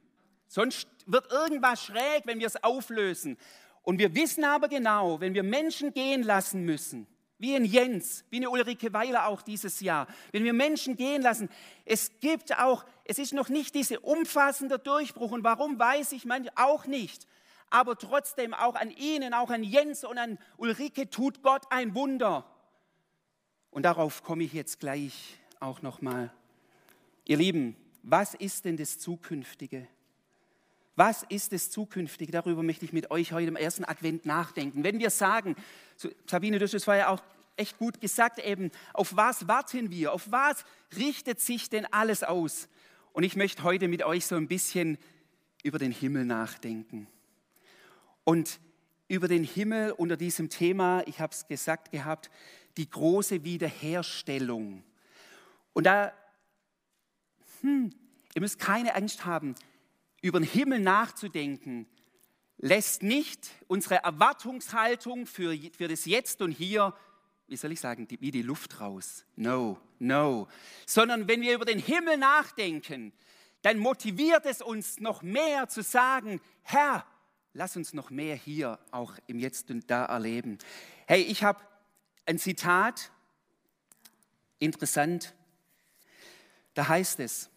sonst 0.46 0.86
wird 1.06 1.30
irgendwas 1.32 1.82
schräg, 1.82 2.22
wenn 2.24 2.38
wir 2.38 2.46
es 2.46 2.62
auflösen. 2.62 3.36
Und 3.82 3.98
wir 3.98 4.14
wissen 4.14 4.44
aber 4.44 4.68
genau, 4.68 5.20
wenn 5.20 5.34
wir 5.34 5.42
Menschen 5.42 5.92
gehen 5.92 6.22
lassen 6.22 6.64
müssen, 6.64 7.06
wie 7.38 7.54
in 7.54 7.64
Jens, 7.64 8.24
wie 8.30 8.36
eine 8.36 8.48
Ulrike 8.48 8.92
Weiler 8.92 9.26
auch 9.26 9.42
dieses 9.42 9.80
Jahr, 9.80 10.06
wenn 10.32 10.44
wir 10.44 10.52
Menschen 10.52 10.96
gehen 10.96 11.22
lassen, 11.22 11.50
es 11.84 12.20
gibt 12.20 12.58
auch, 12.58 12.84
es 13.04 13.18
ist 13.18 13.34
noch 13.34 13.48
nicht 13.48 13.74
dieser 13.74 14.02
umfassende 14.04 14.78
Durchbruch. 14.78 15.32
Und 15.32 15.44
warum 15.44 15.78
weiß 15.78 16.12
ich 16.12 16.24
man 16.24 16.48
auch 16.54 16.86
nicht 16.86 17.26
aber 17.74 17.98
trotzdem 17.98 18.54
auch 18.54 18.76
an 18.76 18.92
Ihnen, 18.92 19.34
auch 19.34 19.50
an 19.50 19.64
Jens 19.64 20.04
und 20.04 20.16
an 20.16 20.38
Ulrike 20.58 21.10
tut 21.10 21.42
Gott 21.42 21.64
ein 21.70 21.96
Wunder. 21.96 22.48
Und 23.72 23.82
darauf 23.82 24.22
komme 24.22 24.44
ich 24.44 24.52
jetzt 24.52 24.78
gleich 24.78 25.40
auch 25.58 25.82
nochmal. 25.82 26.32
Ihr 27.24 27.36
Lieben, 27.36 27.74
was 28.04 28.34
ist 28.34 28.64
denn 28.64 28.76
das 28.76 29.00
Zukünftige? 29.00 29.88
Was 30.94 31.24
ist 31.24 31.50
das 31.50 31.72
Zukünftige? 31.72 32.30
Darüber 32.30 32.62
möchte 32.62 32.84
ich 32.84 32.92
mit 32.92 33.10
euch 33.10 33.32
heute 33.32 33.48
im 33.48 33.56
ersten 33.56 33.84
Advent 33.84 34.24
nachdenken. 34.24 34.84
Wenn 34.84 35.00
wir 35.00 35.10
sagen, 35.10 35.56
Sabine, 36.26 36.60
das 36.60 36.86
war 36.86 36.96
ja 36.96 37.08
auch 37.08 37.24
echt 37.56 37.76
gut 37.76 38.00
gesagt 38.00 38.38
eben, 38.38 38.70
auf 38.92 39.16
was 39.16 39.48
warten 39.48 39.90
wir? 39.90 40.12
Auf 40.12 40.30
was 40.30 40.64
richtet 40.96 41.40
sich 41.40 41.70
denn 41.70 41.86
alles 41.86 42.22
aus? 42.22 42.68
Und 43.12 43.24
ich 43.24 43.34
möchte 43.34 43.64
heute 43.64 43.88
mit 43.88 44.04
euch 44.04 44.26
so 44.26 44.36
ein 44.36 44.46
bisschen 44.46 44.96
über 45.64 45.80
den 45.80 45.90
Himmel 45.90 46.24
nachdenken. 46.24 47.08
Und 48.24 48.60
über 49.08 49.28
den 49.28 49.44
Himmel 49.44 49.92
unter 49.92 50.16
diesem 50.16 50.48
Thema, 50.48 51.06
ich 51.06 51.20
habe 51.20 51.32
es 51.32 51.46
gesagt 51.46 51.92
gehabt, 51.92 52.30
die 52.76 52.88
große 52.88 53.44
Wiederherstellung. 53.44 54.82
Und 55.72 55.84
da, 55.84 56.12
hm, 57.60 57.90
ihr 58.34 58.40
müsst 58.40 58.58
keine 58.58 58.94
Angst 58.94 59.24
haben, 59.24 59.54
über 60.22 60.40
den 60.40 60.48
Himmel 60.48 60.80
nachzudenken, 60.80 61.86
lässt 62.58 63.02
nicht 63.02 63.50
unsere 63.66 63.96
Erwartungshaltung 63.96 65.26
für, 65.26 65.56
für 65.76 65.88
das 65.88 66.06
Jetzt 66.06 66.40
und 66.40 66.52
Hier, 66.52 66.94
wie 67.46 67.56
soll 67.56 67.72
ich 67.72 67.80
sagen, 67.80 68.08
wie 68.08 68.30
die 68.30 68.42
Luft 68.42 68.80
raus. 68.80 69.26
No, 69.36 69.78
no. 69.98 70.48
Sondern 70.86 71.28
wenn 71.28 71.42
wir 71.42 71.54
über 71.54 71.66
den 71.66 71.78
Himmel 71.78 72.16
nachdenken, 72.16 73.12
dann 73.62 73.78
motiviert 73.78 74.46
es 74.46 74.62
uns 74.62 75.00
noch 75.00 75.22
mehr 75.22 75.68
zu 75.68 75.82
sagen, 75.82 76.40
Herr, 76.62 77.06
lass 77.54 77.76
uns 77.76 77.94
noch 77.94 78.10
mehr 78.10 78.34
hier 78.34 78.78
auch 78.90 79.14
im 79.26 79.38
Jetzt 79.38 79.70
und 79.70 79.88
Da 79.90 80.04
erleben. 80.04 80.58
Hey, 81.06 81.22
ich 81.22 81.44
habe 81.44 81.60
ein 82.26 82.38
Zitat, 82.38 83.10
interessant. 84.58 85.34
Da 86.74 86.88
heißt 86.88 87.20
es, 87.20 87.50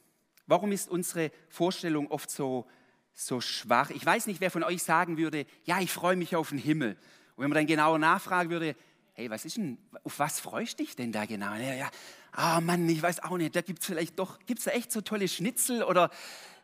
warum 0.45 0.71
ist 0.71 0.87
unsere 0.87 1.31
Vorstellung 1.49 2.11
oft 2.11 2.29
so, 2.29 2.67
so 3.13 3.41
schwach? 3.41 3.89
Ich 3.89 4.05
weiß 4.05 4.27
nicht, 4.27 4.39
wer 4.39 4.51
von 4.51 4.63
euch 4.63 4.83
sagen 4.83 5.17
würde, 5.17 5.47
ja, 5.63 5.81
ich 5.81 5.91
freue 5.91 6.15
mich 6.15 6.35
auf 6.35 6.49
den 6.49 6.59
Himmel. 6.59 6.91
Und 7.35 7.43
wenn 7.43 7.49
man 7.49 7.55
dann 7.55 7.67
genauer 7.67 7.97
nachfragen 7.97 8.51
würde, 8.51 8.75
hey, 9.13 9.31
was 9.31 9.45
ist 9.45 9.57
denn, 9.57 9.79
auf 10.03 10.19
was 10.19 10.39
freust 10.39 10.79
du 10.79 10.83
dich 10.83 10.95
denn 10.95 11.11
da 11.11 11.25
genau? 11.25 11.55
Ja, 11.55 11.73
ja, 11.73 11.89
ah 12.33 12.61
Mann, 12.61 12.87
ich 12.87 13.01
weiß 13.01 13.23
auch 13.23 13.37
nicht, 13.37 13.55
da 13.55 13.61
gibt 13.61 13.79
es 13.79 13.87
vielleicht 13.87 14.19
doch, 14.19 14.37
gibt 14.45 14.59
es 14.59 14.65
da 14.65 14.71
echt 14.71 14.91
so 14.91 15.01
tolle 15.01 15.27
Schnitzel 15.27 15.81
oder 15.81 16.11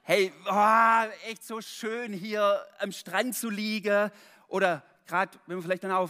hey, 0.03 0.33
oh, 0.51 1.29
echt 1.29 1.43
so 1.45 1.62
schön 1.62 2.12
hier 2.12 2.65
am 2.79 2.91
Strand 2.91 3.36
zu 3.36 3.50
liegen. 3.50 4.12
Oder 4.48 4.83
gerade, 5.07 5.38
wenn 5.48 5.55
man 5.55 5.63
vielleicht 5.63 5.83
dann 5.83 5.91
auch 5.91 6.10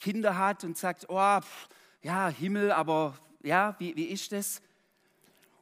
Kinder 0.00 0.36
hat 0.36 0.64
und 0.64 0.76
sagt, 0.76 1.06
oh, 1.08 1.40
pff, 1.40 1.68
ja, 2.02 2.28
Himmel, 2.28 2.72
aber 2.72 3.16
ja, 3.42 3.76
wie, 3.78 3.94
wie 3.96 4.06
ist 4.06 4.32
das? 4.32 4.60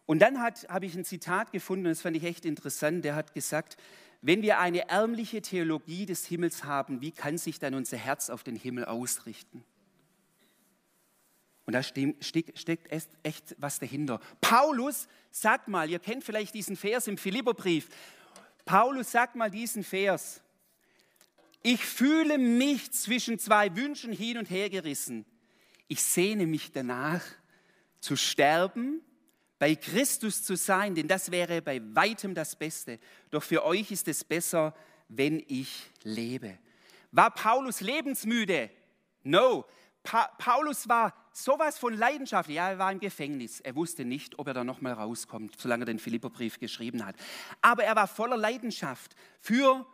Und 0.07 0.21
dann 0.21 0.41
habe 0.41 0.87
ich 0.87 0.95
ein 0.95 1.05
Zitat 1.05 1.53
gefunden, 1.53 1.85
das 1.85 2.01
fand 2.01 2.17
ich 2.17 2.25
echt 2.25 2.45
interessant. 2.45 3.05
Der 3.05 3.15
hat 3.15 3.35
gesagt, 3.35 3.77
wenn 4.23 4.41
wir 4.41 4.59
eine 4.59 4.89
ärmliche 4.89 5.43
Theologie 5.43 6.07
des 6.07 6.25
Himmels 6.27 6.65
haben, 6.65 7.01
wie 7.01 7.13
kann 7.13 7.39
sich 7.39 7.59
dann 7.59 7.75
unser 7.75 7.97
Herz 7.97 8.31
auf 8.31 8.43
den 8.43 8.57
Himmel 8.57 8.87
ausrichten? 8.87 9.65
Und 11.67 11.73
da 11.73 11.83
steckt 11.83 12.93
echt 13.23 13.57
was 13.59 13.81
dahinter. 13.81 14.21
Paulus 14.41 15.09
sagt 15.33 15.67
mal, 15.69 15.91
ihr 15.91 15.99
kennt 15.99 16.23
vielleicht 16.23 16.55
diesen 16.55 16.77
Vers 16.77 17.09
im 17.09 17.19
Philipperbrief. 17.19 17.89
Paulus 18.65 19.11
sagt 19.11 19.35
mal 19.35 19.51
diesen 19.51 19.83
Vers. 19.83 20.41
Ich 21.63 21.85
fühle 21.85 22.39
mich 22.39 22.93
zwischen 22.93 23.41
zwei 23.41 23.75
Wünschen 23.75 24.13
hin 24.13 24.39
und 24.39 24.49
her 24.49 24.71
gerissen. 24.71 25.27
Ich 25.89 26.03
sehne 26.03 26.47
mich 26.47 26.71
danach, 26.71 27.23
zu 28.01 28.15
sterben, 28.15 29.03
bei 29.59 29.75
Christus 29.75 30.45
zu 30.45 30.57
sein, 30.57 30.95
denn 30.95 31.09
das 31.09 31.33
wäre 31.33 31.63
bei 31.63 31.83
weitem 31.95 32.35
das 32.35 32.55
Beste. 32.55 33.01
Doch 33.31 33.43
für 33.43 33.65
euch 33.65 33.91
ist 33.91 34.07
es 34.07 34.23
besser, 34.23 34.75
wenn 35.09 35.43
ich 35.49 35.83
lebe. 36.05 36.59
War 37.11 37.33
Paulus 37.33 37.81
lebensmüde? 37.81 38.71
No. 39.25 39.65
Pa 40.05 40.29
Paulus 40.39 40.89
war 40.89 41.15
sowas 41.37 41.79
von 41.79 41.95
Leidenschaft. 41.95 42.51
Ja, 42.51 42.71
er 42.71 42.79
war 42.79 42.91
im 42.93 43.01
Gefängnis. 43.01 43.61
Er 43.61 43.75
wusste 43.75 44.05
nicht, 44.05 44.39
ob 44.39 44.49
er 44.49 44.55
da 44.55 44.65
nochmal 44.65 44.95
rauskommt, 44.95 45.59
solange 45.59 45.83
er 45.83 45.87
den 45.87 45.99
Philipperbrief 45.99 46.59
geschrieben 46.59 47.05
hat. 47.05 47.17
Aber 47.61 47.85
er 47.85 47.97
war 47.97 48.07
voller 48.07 48.37
Leidenschaft 48.37 49.15
für 49.41 49.87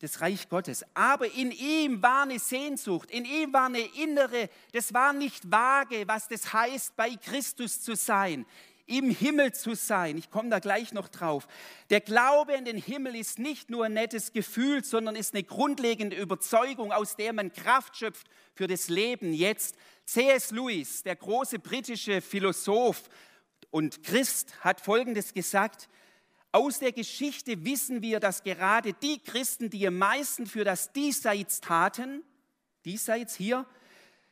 das 0.00 0.20
Reich 0.20 0.48
Gottes. 0.48 0.84
Aber 0.94 1.30
in 1.32 1.50
ihm 1.50 2.02
war 2.02 2.22
eine 2.22 2.38
Sehnsucht, 2.38 3.10
in 3.10 3.24
ihm 3.24 3.52
war 3.52 3.66
eine 3.66 3.80
innere, 3.80 4.48
das 4.72 4.94
war 4.94 5.12
nicht 5.12 5.50
vage, 5.50 6.04
was 6.06 6.28
das 6.28 6.52
heißt, 6.52 6.96
bei 6.96 7.16
Christus 7.16 7.80
zu 7.82 7.94
sein 7.94 8.46
im 8.90 9.10
Himmel 9.10 9.52
zu 9.52 9.74
sein. 9.74 10.18
Ich 10.18 10.30
komme 10.30 10.50
da 10.50 10.58
gleich 10.58 10.92
noch 10.92 11.08
drauf. 11.08 11.46
Der 11.90 12.00
Glaube 12.00 12.56
an 12.56 12.64
den 12.64 12.76
Himmel 12.76 13.14
ist 13.14 13.38
nicht 13.38 13.70
nur 13.70 13.84
ein 13.84 13.92
nettes 13.92 14.32
Gefühl, 14.32 14.84
sondern 14.84 15.14
ist 15.14 15.32
eine 15.32 15.44
grundlegende 15.44 16.16
Überzeugung, 16.16 16.92
aus 16.92 17.16
der 17.16 17.32
man 17.32 17.52
Kraft 17.52 17.96
schöpft 17.96 18.26
für 18.52 18.66
das 18.66 18.88
Leben 18.88 19.32
jetzt. 19.32 19.76
C.S. 20.06 20.50
Lewis, 20.50 21.04
der 21.04 21.16
große 21.16 21.60
britische 21.60 22.20
Philosoph 22.20 23.08
und 23.70 24.02
Christ, 24.02 24.54
hat 24.60 24.80
Folgendes 24.80 25.32
gesagt. 25.32 25.88
Aus 26.52 26.80
der 26.80 26.90
Geschichte 26.90 27.64
wissen 27.64 28.02
wir, 28.02 28.18
dass 28.18 28.42
gerade 28.42 28.92
die 28.92 29.22
Christen, 29.22 29.70
die 29.70 29.86
am 29.86 29.98
meisten 29.98 30.46
für 30.46 30.64
das 30.64 30.92
Diesseits 30.92 31.60
taten, 31.60 32.24
diesseits 32.84 33.36
hier, 33.36 33.66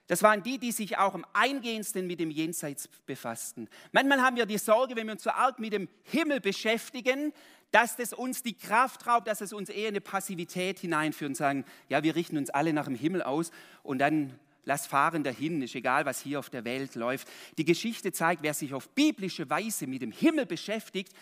Das 0.08 0.22
waren 0.22 0.42
die, 0.42 0.58
die 0.58 0.72
sich 0.72 0.96
auch 0.98 1.14
am 1.14 1.24
eingehendsten 1.34 2.06
mit 2.06 2.18
dem 2.18 2.30
Jenseits 2.30 2.88
befassten. 3.06 3.68
Manchmal 3.92 4.22
haben 4.22 4.36
wir 4.36 4.46
die 4.46 4.58
Sorge, 4.58 4.96
wenn 4.96 5.06
wir 5.06 5.12
uns 5.12 5.22
so 5.22 5.30
arg 5.30 5.58
mit 5.58 5.74
dem 5.74 5.88
Himmel 6.02 6.40
beschäftigen, 6.40 7.32
dass 7.70 7.96
das 7.96 8.14
uns 8.14 8.42
die 8.42 8.54
Kraft 8.54 9.06
raubt, 9.06 9.28
dass 9.28 9.42
es 9.42 9.52
uns 9.52 9.68
eher 9.68 9.88
eine 9.88 10.00
Passivität 10.00 10.78
hineinführt 10.78 11.28
und 11.28 11.34
sagen, 11.34 11.64
ja, 11.90 12.02
wir 12.02 12.16
richten 12.16 12.38
uns 12.38 12.48
alle 12.48 12.72
nach 12.72 12.86
dem 12.86 12.94
Himmel 12.94 13.22
aus 13.22 13.50
und 13.82 13.98
dann 13.98 14.38
lass 14.64 14.86
fahren 14.86 15.24
dahin, 15.24 15.60
ist 15.60 15.74
egal, 15.74 16.06
was 16.06 16.22
hier 16.22 16.38
auf 16.38 16.48
der 16.48 16.64
Welt 16.64 16.94
läuft. 16.94 17.28
Die 17.58 17.64
Geschichte 17.66 18.10
zeigt, 18.10 18.42
wer 18.42 18.54
sich 18.54 18.72
auf 18.72 18.88
biblische 18.90 19.48
Weise 19.50 19.86
mit 19.86 20.00
dem 20.00 20.12
Himmel 20.12 20.46
beschäftigt, 20.46 21.12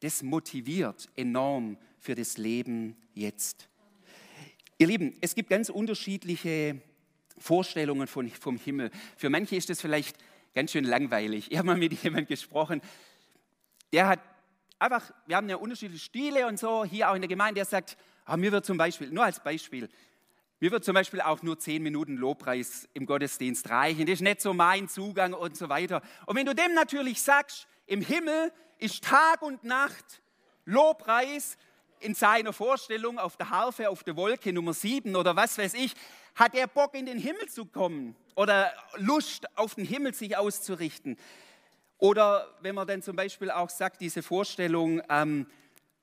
das 0.00 0.22
motiviert 0.22 1.08
enorm 1.16 1.78
für 1.98 2.14
das 2.14 2.36
Leben 2.36 2.96
jetzt. 3.14 3.68
Ihr 4.78 4.86
Lieben, 4.86 5.16
es 5.20 5.34
gibt 5.34 5.50
ganz 5.50 5.68
unterschiedliche 5.68 6.80
Vorstellungen 7.38 8.06
von, 8.06 8.30
vom 8.30 8.56
Himmel. 8.56 8.90
Für 9.16 9.30
manche 9.30 9.56
ist 9.56 9.70
das 9.70 9.80
vielleicht 9.80 10.16
ganz 10.54 10.72
schön 10.72 10.84
langweilig. 10.84 11.50
Ich 11.50 11.58
habe 11.58 11.66
mal 11.66 11.76
mit 11.76 11.92
jemandem 12.02 12.28
gesprochen, 12.28 12.80
der 13.92 14.08
hat 14.08 14.20
einfach, 14.78 15.10
wir 15.26 15.36
haben 15.36 15.48
ja 15.48 15.56
unterschiedliche 15.56 16.04
Stile 16.04 16.46
und 16.46 16.58
so, 16.58 16.84
hier 16.84 17.10
auch 17.10 17.14
in 17.14 17.22
der 17.22 17.28
Gemeinde, 17.28 17.54
der 17.56 17.64
sagt, 17.64 17.96
ah, 18.24 18.36
mir 18.36 18.52
wird 18.52 18.66
zum 18.66 18.76
Beispiel, 18.76 19.10
nur 19.10 19.24
als 19.24 19.42
Beispiel, 19.42 19.88
mir 20.58 20.70
wird 20.70 20.84
zum 20.84 20.94
Beispiel 20.94 21.20
auch 21.20 21.42
nur 21.42 21.58
zehn 21.58 21.82
Minuten 21.82 22.16
Lobpreis 22.16 22.88
im 22.94 23.04
Gottesdienst 23.04 23.68
reichen. 23.68 24.06
Das 24.06 24.14
ist 24.14 24.20
nicht 24.22 24.40
so 24.40 24.54
mein 24.54 24.88
Zugang 24.88 25.34
und 25.34 25.54
so 25.54 25.68
weiter. 25.68 26.00
Und 26.24 26.36
wenn 26.36 26.46
du 26.46 26.54
dem 26.54 26.72
natürlich 26.72 27.20
sagst, 27.20 27.66
im 27.86 28.00
Himmel 28.00 28.50
ist 28.78 29.04
Tag 29.04 29.42
und 29.42 29.64
Nacht 29.64 30.22
Lobpreis 30.64 31.58
in 32.00 32.14
seiner 32.14 32.54
Vorstellung 32.54 33.18
auf 33.18 33.36
der 33.36 33.50
Harfe, 33.50 33.90
auf 33.90 34.02
der 34.02 34.16
Wolke 34.16 34.52
Nummer 34.52 34.72
sieben 34.72 35.14
oder 35.14 35.36
was 35.36 35.58
weiß 35.58 35.74
ich, 35.74 35.92
hat 36.36 36.54
er 36.54 36.68
Bock 36.68 36.94
in 36.94 37.06
den 37.06 37.18
Himmel 37.18 37.48
zu 37.48 37.64
kommen 37.64 38.14
oder 38.36 38.70
Lust 38.96 39.46
auf 39.58 39.74
den 39.74 39.86
Himmel 39.86 40.14
sich 40.14 40.36
auszurichten. 40.36 41.16
Oder 41.98 42.46
wenn 42.60 42.74
man 42.74 42.86
dann 42.86 43.02
zum 43.02 43.16
Beispiel 43.16 43.50
auch 43.50 43.70
sagt, 43.70 44.02
diese 44.02 44.22
Vorstellung, 44.22 45.00
ähm, 45.08 45.46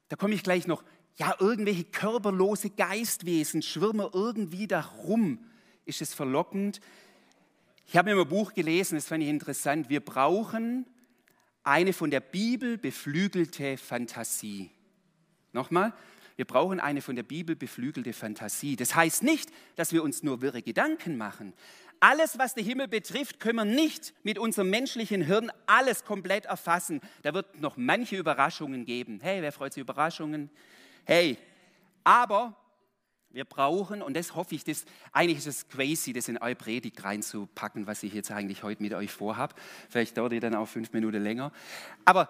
da 0.10 0.16
komme 0.16 0.34
ich 0.34 0.44
gleich 0.44 0.66
noch, 0.68 0.84
ja, 1.16 1.36
irgendwelche 1.40 1.84
körperlose 1.84 2.72
Geistwesen 2.72 3.62
schwirren 3.62 4.00
irgendwie 4.12 4.68
da 4.68 4.82
rum. 4.82 5.38
Ist 5.86 6.02
es 6.02 6.16
verlockend? 6.16 6.82
Ich 7.86 7.96
habe 7.96 8.16
mir 8.16 8.20
ein 8.20 8.28
Buch 8.28 8.54
gelesen, 8.54 8.96
das 8.96 9.06
fand 9.06 9.22
ich 9.22 9.30
interessant. 9.30 9.90
Wir 9.90 10.00
brauchen 10.00 10.88
eine 11.64 11.94
von 11.94 12.10
der 12.10 12.22
Bibel 12.22 12.80
beflügelte 12.80 13.78
Fantasie. 13.78 14.72
Nochmal, 15.52 15.94
wir 16.36 16.46
brauchen 16.46 16.80
eine 16.80 17.02
von 17.02 17.16
der 17.16 17.24
Bibel 17.24 17.56
beflügelte 17.56 18.14
Fantasie. 18.14 18.76
Das 18.76 18.96
heißt 18.96 19.24
nicht, 19.24 19.52
dass 19.76 19.94
wir 19.94 20.04
uns 20.04 20.24
nur 20.24 20.42
wirre 20.42 20.62
Gedanken 20.62 21.18
machen. 21.18 21.54
Alles, 22.00 22.38
was 22.38 22.54
den 22.54 22.66
Himmel 22.66 22.88
betrifft, 22.88 23.40
können 23.40 23.56
wir 23.58 23.66
nicht 23.66 24.14
mit 24.24 24.38
unserem 24.38 24.70
menschlichen 24.70 25.22
Hirn 25.22 25.52
alles 25.68 26.04
komplett 26.04 26.46
erfassen. 26.46 27.00
Da 27.22 27.34
wird 27.34 27.62
noch 27.62 27.78
manche 27.78 28.18
Überraschungen 28.18 28.86
geben. 28.86 29.20
Hey, 29.22 29.42
wer 29.42 29.52
freut 29.52 29.74
sich 29.74 29.82
Überraschungen? 29.82 30.50
Hey, 31.06 31.38
aber 32.04 32.58
wir 33.30 33.46
brauchen, 33.46 34.02
und 34.02 34.16
das 34.16 34.36
hoffe 34.36 34.54
ich, 34.54 34.64
das, 34.64 34.86
eigentlich 35.12 35.40
ist 35.40 35.48
es 35.48 35.68
crazy, 35.68 36.14
das 36.14 36.28
in 36.28 36.38
eure 36.38 36.56
Predigt 36.56 37.04
reinzupacken, 37.04 37.88
was 37.88 38.04
ich 38.04 38.14
jetzt 38.14 38.32
eigentlich 38.32 38.64
heute 38.64 38.84
mit 38.84 38.94
euch 38.94 39.12
vorhabe. 39.12 39.56
Vielleicht 39.90 40.18
dauert 40.18 40.34
ihr 40.34 40.42
dann 40.42 40.56
auch 40.56 40.68
fünf 40.68 40.94
Minuten 40.94 41.24
länger. 41.24 41.52
Aber 42.06 42.30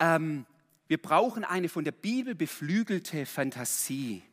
ähm, 0.00 0.46
wir 0.90 1.00
brauchen 1.00 1.44
eine 1.44 1.68
von 1.68 1.84
der 1.84 1.92
Bibel 1.92 2.34
beflügelte 2.34 3.24
Fantasie. 3.24 4.24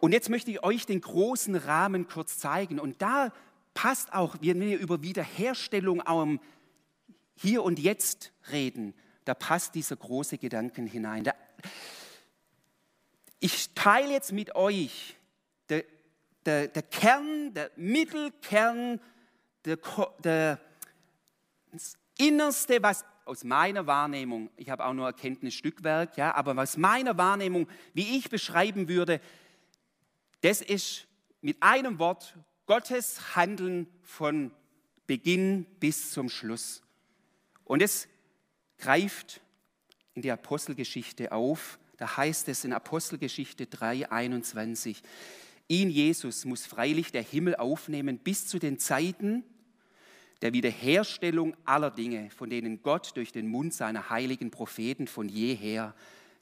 Und 0.00 0.12
jetzt 0.12 0.30
möchte 0.30 0.50
ich 0.50 0.62
euch 0.62 0.86
den 0.86 1.02
großen 1.02 1.54
Rahmen 1.56 2.08
kurz 2.08 2.38
zeigen. 2.38 2.80
Und 2.80 3.02
da 3.02 3.34
passt 3.74 4.14
auch, 4.14 4.36
wenn 4.40 4.62
wir 4.62 4.78
über 4.78 5.02
Wiederherstellung 5.02 6.00
im 6.00 6.40
Hier 7.34 7.62
und 7.62 7.78
Jetzt 7.78 8.32
reden, 8.50 8.94
da 9.26 9.34
passt 9.34 9.74
dieser 9.74 9.96
große 9.96 10.38
Gedanken 10.38 10.86
hinein. 10.86 11.24
Da, 11.24 11.34
ich 13.38 13.74
teile 13.74 14.10
jetzt 14.10 14.32
mit 14.32 14.56
euch 14.56 15.16
der, 15.68 15.84
der, 16.46 16.68
der 16.68 16.82
Kern, 16.82 17.52
der 17.52 17.70
Mittelkern, 17.76 19.02
der, 19.66 19.78
der, 20.24 20.60
das 21.70 21.98
Innerste, 22.16 22.82
was 22.82 23.04
aus 23.28 23.44
meiner 23.44 23.86
Wahrnehmung, 23.86 24.50
ich 24.56 24.70
habe 24.70 24.84
auch 24.84 24.94
nur 24.94 25.06
Erkenntnisstückwerk, 25.06 26.16
ja, 26.16 26.34
aber 26.34 26.60
aus 26.60 26.76
meiner 26.76 27.16
Wahrnehmung, 27.16 27.68
wie 27.94 28.16
ich 28.16 28.30
beschreiben 28.30 28.88
würde, 28.88 29.20
das 30.40 30.60
ist 30.60 31.06
mit 31.40 31.62
einem 31.62 31.98
Wort 31.98 32.36
Gottes 32.66 33.36
Handeln 33.36 33.86
von 34.02 34.50
Beginn 35.06 35.66
bis 35.78 36.10
zum 36.10 36.28
Schluss. 36.28 36.82
Und 37.64 37.82
es 37.82 38.08
greift 38.78 39.40
in 40.14 40.22
die 40.22 40.30
Apostelgeschichte 40.30 41.32
auf 41.32 41.78
da 41.98 42.16
heißt 42.16 42.48
es 42.48 42.64
in 42.64 42.72
Apostelgeschichte 42.72 43.66
3, 43.66 44.10
21, 44.10 45.02
ihn 45.66 45.90
Jesus 45.90 46.44
muss 46.44 46.64
freilich 46.64 47.12
der 47.12 47.22
Himmel 47.22 47.56
aufnehmen 47.56 48.18
bis 48.18 48.46
zu 48.46 48.58
den 48.58 48.78
Zeiten 48.78 49.44
der 50.42 50.52
Wiederherstellung 50.52 51.56
aller 51.64 51.90
Dinge, 51.90 52.30
von 52.30 52.50
denen 52.50 52.82
Gott 52.82 53.16
durch 53.16 53.32
den 53.32 53.48
Mund 53.48 53.74
seiner 53.74 54.10
heiligen 54.10 54.50
Propheten 54.50 55.06
von 55.06 55.28
jeher 55.28 55.94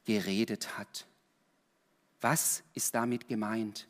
geredet 0.05 0.77
hat. 0.77 1.07
Was 2.21 2.63
ist 2.75 2.95
damit 2.95 3.29
gemeint? 3.29 3.89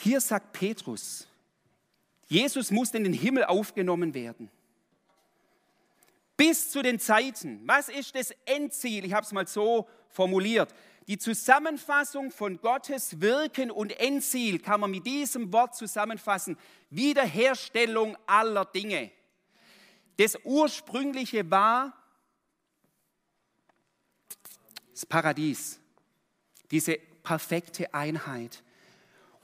Hier 0.00 0.20
sagt 0.20 0.52
Petrus, 0.52 1.26
Jesus 2.28 2.70
muss 2.70 2.90
in 2.92 3.04
den 3.04 3.12
Himmel 3.12 3.44
aufgenommen 3.44 4.14
werden 4.14 4.50
bis 6.42 6.70
zu 6.70 6.82
den 6.82 6.98
Zeiten. 6.98 7.60
Was 7.66 7.88
ist 7.88 8.16
das 8.16 8.32
Endziel? 8.44 9.04
Ich 9.04 9.12
habe 9.12 9.24
es 9.24 9.30
mal 9.30 9.46
so 9.46 9.88
formuliert. 10.08 10.74
Die 11.08 11.18
Zusammenfassung 11.18 12.30
von 12.30 12.60
Gottes 12.60 13.20
Wirken 13.20 13.70
und 13.70 13.98
Endziel 13.98 14.58
kann 14.60 14.80
man 14.80 14.90
mit 14.90 15.04
diesem 15.04 15.52
Wort 15.52 15.74
zusammenfassen. 15.74 16.56
Wiederherstellung 16.90 18.16
aller 18.26 18.64
Dinge. 18.64 19.10
Das 20.16 20.38
Ursprüngliche 20.44 21.50
war 21.50 21.92
das 24.92 25.06
Paradies, 25.06 25.80
diese 26.70 26.98
perfekte 27.22 27.92
Einheit. 27.92 28.62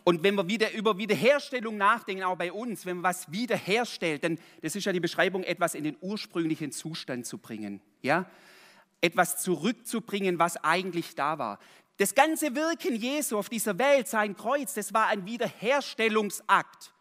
Und 0.04 0.22
wenn 0.22 0.36
wir 0.36 0.48
wieder 0.48 0.72
über 0.72 0.96
Wiederherstellung 0.96 1.76
nachdenken, 1.76 2.22
auch 2.22 2.38
bei 2.38 2.52
uns, 2.52 2.86
wenn 2.86 2.98
man 2.98 3.04
was 3.04 3.30
wiederherstellt, 3.30 4.24
dann 4.24 4.38
das 4.62 4.76
ist 4.76 4.84
ja 4.84 4.92
die 4.92 5.00
Beschreibung, 5.00 5.42
etwas 5.42 5.74
in 5.74 5.84
den 5.84 5.96
ursprünglichen 6.00 6.72
Zustand 6.72 7.26
zu 7.26 7.38
bringen, 7.38 7.80
ja, 8.00 8.30
etwas 9.00 9.42
zurückzubringen, 9.42 10.38
was 10.38 10.56
eigentlich 10.56 11.14
da 11.14 11.38
war. 11.38 11.58
Das 11.98 12.14
ganze 12.14 12.54
Wirken 12.54 12.94
Jesu 12.94 13.38
auf 13.38 13.48
dieser 13.48 13.78
Welt, 13.78 14.08
sein 14.08 14.36
Kreuz, 14.36 14.74
das 14.74 14.94
war 14.94 15.08
ein 15.08 15.26
Wiederherstellungsakt. 15.26 16.92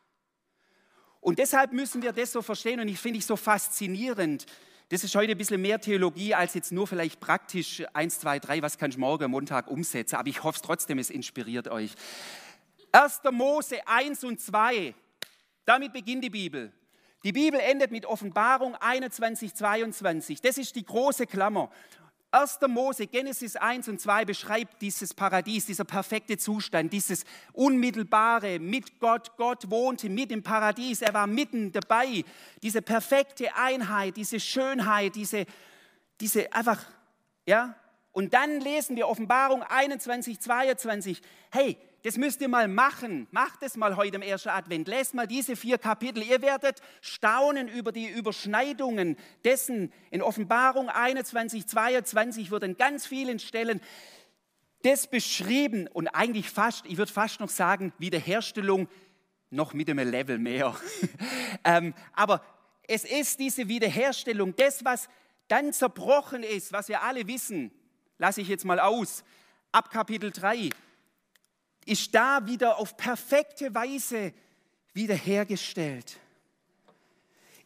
Und 1.22 1.40
deshalb 1.40 1.74
müssen 1.74 2.02
wir 2.02 2.14
das 2.14 2.32
so 2.32 2.42
verstehen 2.42 2.80
und 2.80 2.88
ich 2.88 3.00
finde 3.00 3.20
ich 3.20 3.26
so 3.26 3.36
faszinierend. 3.36 4.46
Das 4.90 5.04
ist 5.04 5.14
heute 5.16 5.34
ein 5.34 5.38
bisschen 5.38 5.62
mehr 5.62 5.82
Theologie 5.82 6.34
als 6.34 6.54
jetzt 6.54 6.72
nur 6.72 6.88
vielleicht 6.88 7.20
praktisch 7.20 7.84
eins, 7.94 8.20
zwei, 8.20 8.40
drei, 8.40 8.62
was 8.62 8.78
kann 8.78 8.90
ich 8.90 8.98
morgen 8.98 9.30
Montag 9.30 9.68
umsetzen. 9.68 10.16
Aber 10.16 10.30
ich 10.30 10.44
hoffe 10.44 10.56
es 10.56 10.62
trotzdem, 10.62 10.98
es 10.98 11.10
inspiriert 11.10 11.68
euch. 11.68 11.92
1. 12.94 13.20
Mose 13.32 13.86
1 13.86 14.24
und 14.24 14.40
2, 14.40 14.96
damit 15.66 15.92
beginnt 15.92 16.24
die 16.24 16.30
Bibel. 16.30 16.72
Die 17.28 17.34
Bibel 17.34 17.60
endet 17.60 17.92
mit 17.92 18.06
Offenbarung 18.06 18.76
21, 18.76 19.54
22. 19.54 20.40
Das 20.40 20.58
ist 20.58 20.74
die 20.78 20.86
große 20.86 21.28
Klammer. 21.28 21.70
1. 22.32 22.60
Mose, 22.70 23.06
Genesis 23.06 23.58
1 23.58 23.90
und 23.90 24.00
2 24.00 24.24
beschreibt 24.24 24.82
dieses 24.82 25.13
Paradies, 25.13 25.66
dieser 25.66 25.84
perfekte 25.84 26.38
Zustand, 26.38 26.94
dieses 26.94 27.26
unmittelbare 27.52 28.60
mit 28.60 29.02
Gott. 29.02 29.36
Gott 29.36 29.70
wohnte 29.70 30.08
mit 30.08 30.32
im 30.32 30.42
Paradies, 30.42 31.02
er 31.02 31.13
war 31.13 31.28
mitten 31.28 31.74
dabei. 31.74 32.24
Diese 32.63 32.82
perfekte 32.82 33.54
Einheit, 33.58 34.16
diese 34.16 34.40
Schönheit, 34.40 35.16
diese, 35.16 35.46
diese 36.22 36.54
einfach, 36.54 36.82
ja. 37.46 37.76
Und 38.13 38.34
dann 38.34 38.62
lesen 38.62 38.96
wir 38.96 39.10
Offenbarung 39.10 39.63
21, 39.63 40.40
22. 40.40 41.22
Hey, 41.52 41.78
das 42.08 42.15
müsst 42.15 42.39
ihr 42.39 42.48
mal 42.48 42.70
machen. 42.70 43.28
Macht 43.32 43.63
es 43.63 43.76
mal 43.76 43.98
heute 43.98 44.15
im 44.15 44.22
ersten 44.22 44.48
Advent. 44.48 44.88
Lest 44.88 45.13
mal 45.13 45.28
diese 45.28 45.58
vier 45.58 45.78
Kapitel. 45.78 46.24
Ihr 46.24 46.41
werdet 46.41 46.80
staunen 47.02 47.67
über 47.67 47.91
die 47.91 48.08
Überschneidungen 48.08 49.17
dessen. 49.43 49.91
In 50.10 50.22
Offenbarung 50.22 50.88
21, 50.88 51.67
22 51.67 52.50
wird 52.50 52.63
an 52.63 52.78
ganz 52.78 53.06
vielen 53.06 53.39
Stellen 53.39 53.82
das 54.84 55.08
beschrieben 55.08 55.89
und 55.89 56.08
eigentlich 56.08 56.50
fast, 56.50 56.86
ich 56.86 56.96
würde 56.96 57.12
fast 57.12 57.41
noch 57.41 57.50
sagen, 57.50 57.91
Wiederherstellung 57.98 58.88
noch 59.50 59.74
mit 59.74 59.89
einem 59.89 60.10
Level 60.10 60.38
mehr. 60.38 60.78
ähm, 61.65 61.93
aber 62.13 62.41
es 62.88 63.04
ist 63.04 63.38
diese 63.38 63.67
Wiederherstellung, 63.67 64.56
das, 64.56 64.86
was 64.86 65.10
dann 65.50 65.74
zerbrochen 65.74 66.43
ist, 66.43 66.72
was 66.72 66.88
wir 66.88 67.02
alle 67.02 67.28
wissen, 67.28 67.70
lasse 68.17 68.39
ich 68.39 68.48
jetzt 68.48 68.63
mal 68.63 68.80
aus, 68.80 69.26
ab 69.74 69.91
Kapitel 69.91 70.32
3 70.32 70.70
ist 71.88 72.13
da 72.13 72.45
wieder 72.45 72.78
auf 72.78 72.97
perfekte 72.97 73.73
Weise 73.73 74.34
wiederhergestellt. 74.93 76.17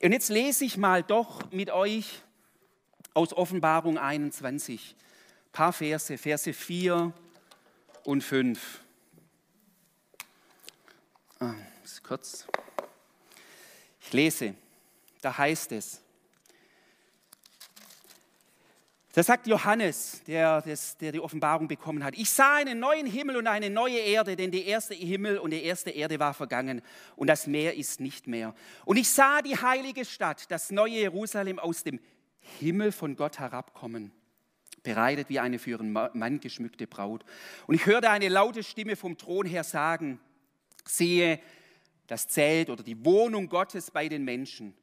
Und 0.01 0.11
jetzt 0.11 0.29
lese 0.29 0.65
ich 0.65 0.77
mal 0.77 1.03
doch 1.03 1.51
mit 1.51 1.69
euch 1.69 2.21
aus 3.13 3.33
Offenbarung 3.33 3.97
21 3.97 4.95
ein 4.95 5.51
paar 5.51 5.73
Verse, 5.73 6.17
Verse 6.17 6.53
4 6.53 7.13
und 8.03 8.23
5. 8.23 8.81
Ah, 11.39 11.53
kurz. 12.03 12.45
Ich 14.01 14.13
lese, 14.13 14.55
da 15.21 15.37
heißt 15.37 15.71
es, 15.73 16.01
da 19.13 19.23
sagt 19.23 19.47
Johannes, 19.47 20.21
der, 20.25 20.61
das, 20.61 20.97
der 20.97 21.11
die 21.11 21.19
Offenbarung 21.19 21.67
bekommen 21.67 22.03
hat, 22.03 22.17
ich 22.17 22.29
sah 22.29 22.55
einen 22.55 22.79
neuen 22.79 23.05
Himmel 23.05 23.35
und 23.35 23.47
eine 23.47 23.69
neue 23.69 23.99
Erde, 23.99 24.37
denn 24.37 24.51
der 24.51 24.65
erste 24.65 24.93
Himmel 24.93 25.37
und 25.37 25.51
die 25.51 25.63
erste 25.63 25.89
Erde 25.89 26.17
war 26.19 26.33
vergangen 26.33 26.81
und 27.17 27.27
das 27.27 27.45
Meer 27.45 27.75
ist 27.75 27.99
nicht 27.99 28.27
mehr. 28.27 28.55
Und 28.85 28.97
ich 28.97 29.09
sah 29.09 29.41
die 29.41 29.57
heilige 29.57 30.05
Stadt, 30.05 30.49
das 30.49 30.71
neue 30.71 30.93
Jerusalem 30.93 31.59
aus 31.59 31.83
dem 31.83 31.99
Himmel 32.59 32.93
von 32.93 33.17
Gott 33.17 33.39
herabkommen, 33.39 34.11
bereitet 34.81 35.27
wie 35.29 35.39
eine 35.39 35.59
für 35.59 35.71
ihren 35.71 35.91
Mann 35.91 36.39
geschmückte 36.39 36.87
Braut. 36.87 37.25
Und 37.67 37.75
ich 37.75 37.85
hörte 37.85 38.09
eine 38.09 38.29
laute 38.29 38.63
Stimme 38.63 38.95
vom 38.95 39.17
Thron 39.17 39.45
her 39.45 39.65
sagen, 39.65 40.19
siehe 40.85 41.39
das 42.07 42.29
Zelt 42.29 42.69
oder 42.69 42.83
die 42.83 43.03
Wohnung 43.05 43.49
Gottes 43.49 43.91
bei 43.91 44.07
den 44.07 44.23
Menschen. 44.23 44.73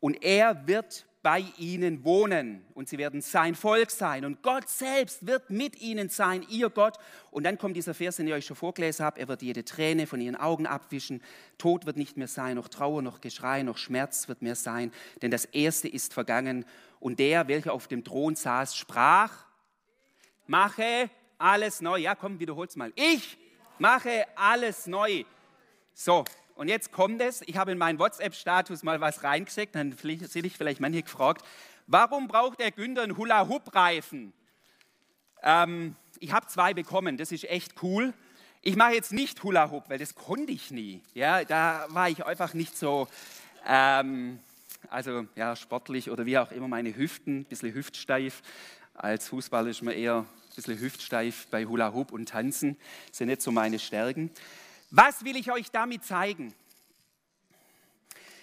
Und 0.00 0.22
er 0.22 0.66
wird 0.66 1.06
bei 1.26 1.44
ihnen 1.58 2.04
wohnen 2.04 2.64
und 2.74 2.88
sie 2.88 2.98
werden 2.98 3.20
sein 3.20 3.56
Volk 3.56 3.90
sein 3.90 4.24
und 4.24 4.44
Gott 4.44 4.68
selbst 4.68 5.26
wird 5.26 5.50
mit 5.50 5.80
ihnen 5.80 6.08
sein, 6.08 6.46
ihr 6.48 6.70
Gott. 6.70 6.98
Und 7.32 7.42
dann 7.42 7.58
kommt 7.58 7.74
dieser 7.74 7.94
Vers, 7.94 8.14
den 8.14 8.28
ich 8.28 8.32
euch 8.32 8.46
schon 8.46 8.56
vorgelesen 8.56 9.04
habe, 9.04 9.18
er 9.18 9.26
wird 9.26 9.42
jede 9.42 9.64
Träne 9.64 10.06
von 10.06 10.20
ihren 10.20 10.36
Augen 10.36 10.68
abwischen, 10.68 11.20
Tod 11.58 11.84
wird 11.84 11.96
nicht 11.96 12.16
mehr 12.16 12.28
sein, 12.28 12.54
noch 12.54 12.68
Trauer, 12.68 13.02
noch 13.02 13.20
Geschrei, 13.20 13.64
noch 13.64 13.76
Schmerz 13.76 14.28
wird 14.28 14.40
mehr 14.40 14.54
sein, 14.54 14.92
denn 15.20 15.32
das 15.32 15.46
Erste 15.46 15.88
ist 15.88 16.14
vergangen. 16.14 16.64
Und 17.00 17.18
der, 17.18 17.48
welcher 17.48 17.72
auf 17.72 17.88
dem 17.88 18.04
Thron 18.04 18.36
saß, 18.36 18.76
sprach, 18.76 19.46
mache 20.46 21.10
alles 21.38 21.80
neu. 21.80 21.96
Ja, 21.96 22.14
komm, 22.14 22.38
wiederhol's 22.38 22.76
mal. 22.76 22.92
Ich 22.94 23.36
mache 23.80 24.26
alles 24.36 24.86
neu. 24.86 25.24
So, 25.92 26.22
und 26.56 26.68
jetzt 26.68 26.90
kommt 26.90 27.20
es, 27.20 27.42
ich 27.42 27.56
habe 27.56 27.72
in 27.72 27.78
meinen 27.78 27.98
WhatsApp-Status 27.98 28.82
mal 28.82 29.00
was 29.00 29.22
reingeschickt, 29.22 29.74
dann 29.74 29.92
sind 29.92 30.30
sich 30.30 30.56
vielleicht 30.56 30.80
manche 30.80 31.02
gefragt, 31.02 31.44
warum 31.86 32.28
braucht 32.28 32.60
der 32.60 32.70
Günther 32.70 33.02
einen 33.02 33.16
Hula-Hoop-Reifen? 33.16 34.32
Ähm, 35.42 35.96
ich 36.18 36.32
habe 36.32 36.46
zwei 36.46 36.72
bekommen, 36.72 37.18
das 37.18 37.30
ist 37.30 37.44
echt 37.44 37.82
cool. 37.82 38.14
Ich 38.62 38.74
mache 38.74 38.94
jetzt 38.94 39.12
nicht 39.12 39.42
Hula-Hoop, 39.42 39.90
weil 39.90 39.98
das 39.98 40.14
konnte 40.14 40.50
ich 40.50 40.70
nie. 40.70 41.02
Ja, 41.12 41.44
da 41.44 41.86
war 41.90 42.08
ich 42.08 42.24
einfach 42.24 42.54
nicht 42.54 42.76
so, 42.76 43.06
ähm, 43.66 44.40
also 44.88 45.26
ja, 45.36 45.54
sportlich 45.56 46.10
oder 46.10 46.24
wie 46.24 46.38
auch 46.38 46.50
immer, 46.52 46.68
meine 46.68 46.96
Hüften, 46.96 47.40
ein 47.40 47.44
bisschen 47.44 47.74
hüftsteif. 47.74 48.42
Als 48.94 49.28
Fußballer 49.28 49.68
ist 49.68 49.82
man 49.82 49.92
eher 49.92 50.20
ein 50.20 50.54
bisschen 50.54 50.80
hüftsteif 50.80 51.48
bei 51.48 51.66
Hula-Hoop 51.66 52.12
und 52.12 52.30
Tanzen, 52.30 52.78
das 53.08 53.18
sind 53.18 53.28
nicht 53.28 53.42
so 53.42 53.52
meine 53.52 53.78
Stärken. 53.78 54.30
Was 54.90 55.24
will 55.24 55.36
ich 55.36 55.50
euch 55.50 55.70
damit 55.70 56.04
zeigen? 56.04 56.54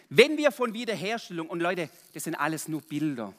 Wenn 0.10 0.38
wir 0.38 0.52
von 0.52 0.74
Wiederherstellung, 0.74 1.50
und 1.50 1.60
Leute, 1.60 1.90
das 2.14 2.26
sind 2.26 2.36
alles 2.36 2.68
nur 2.68 2.82
Bilder, 2.82 3.34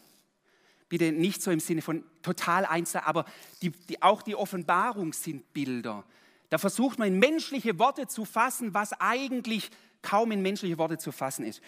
bitte 0.88 1.12
nicht 1.12 1.42
so 1.42 1.50
im 1.50 1.60
Sinne 1.60 1.82
von 1.82 2.04
total 2.22 2.64
eins, 2.64 2.96
aber 2.96 3.26
die, 3.62 3.70
die, 3.70 4.02
auch 4.02 4.22
die 4.22 4.34
Offenbarung 4.34 5.12
sind 5.12 5.52
Bilder. 5.52 6.04
Da 6.50 6.58
versucht 6.58 6.98
man 6.98 7.08
in 7.08 7.18
menschliche 7.18 7.78
Worte 7.78 8.06
zu 8.06 8.24
fassen, 8.24 8.74
was 8.74 8.92
eigentlich 9.00 9.70
kaum 10.02 10.32
in 10.32 10.42
menschliche 10.42 10.78
Worte 10.78 10.98
zu 10.98 11.12
fassen 11.12 11.44
ist. 11.44 11.60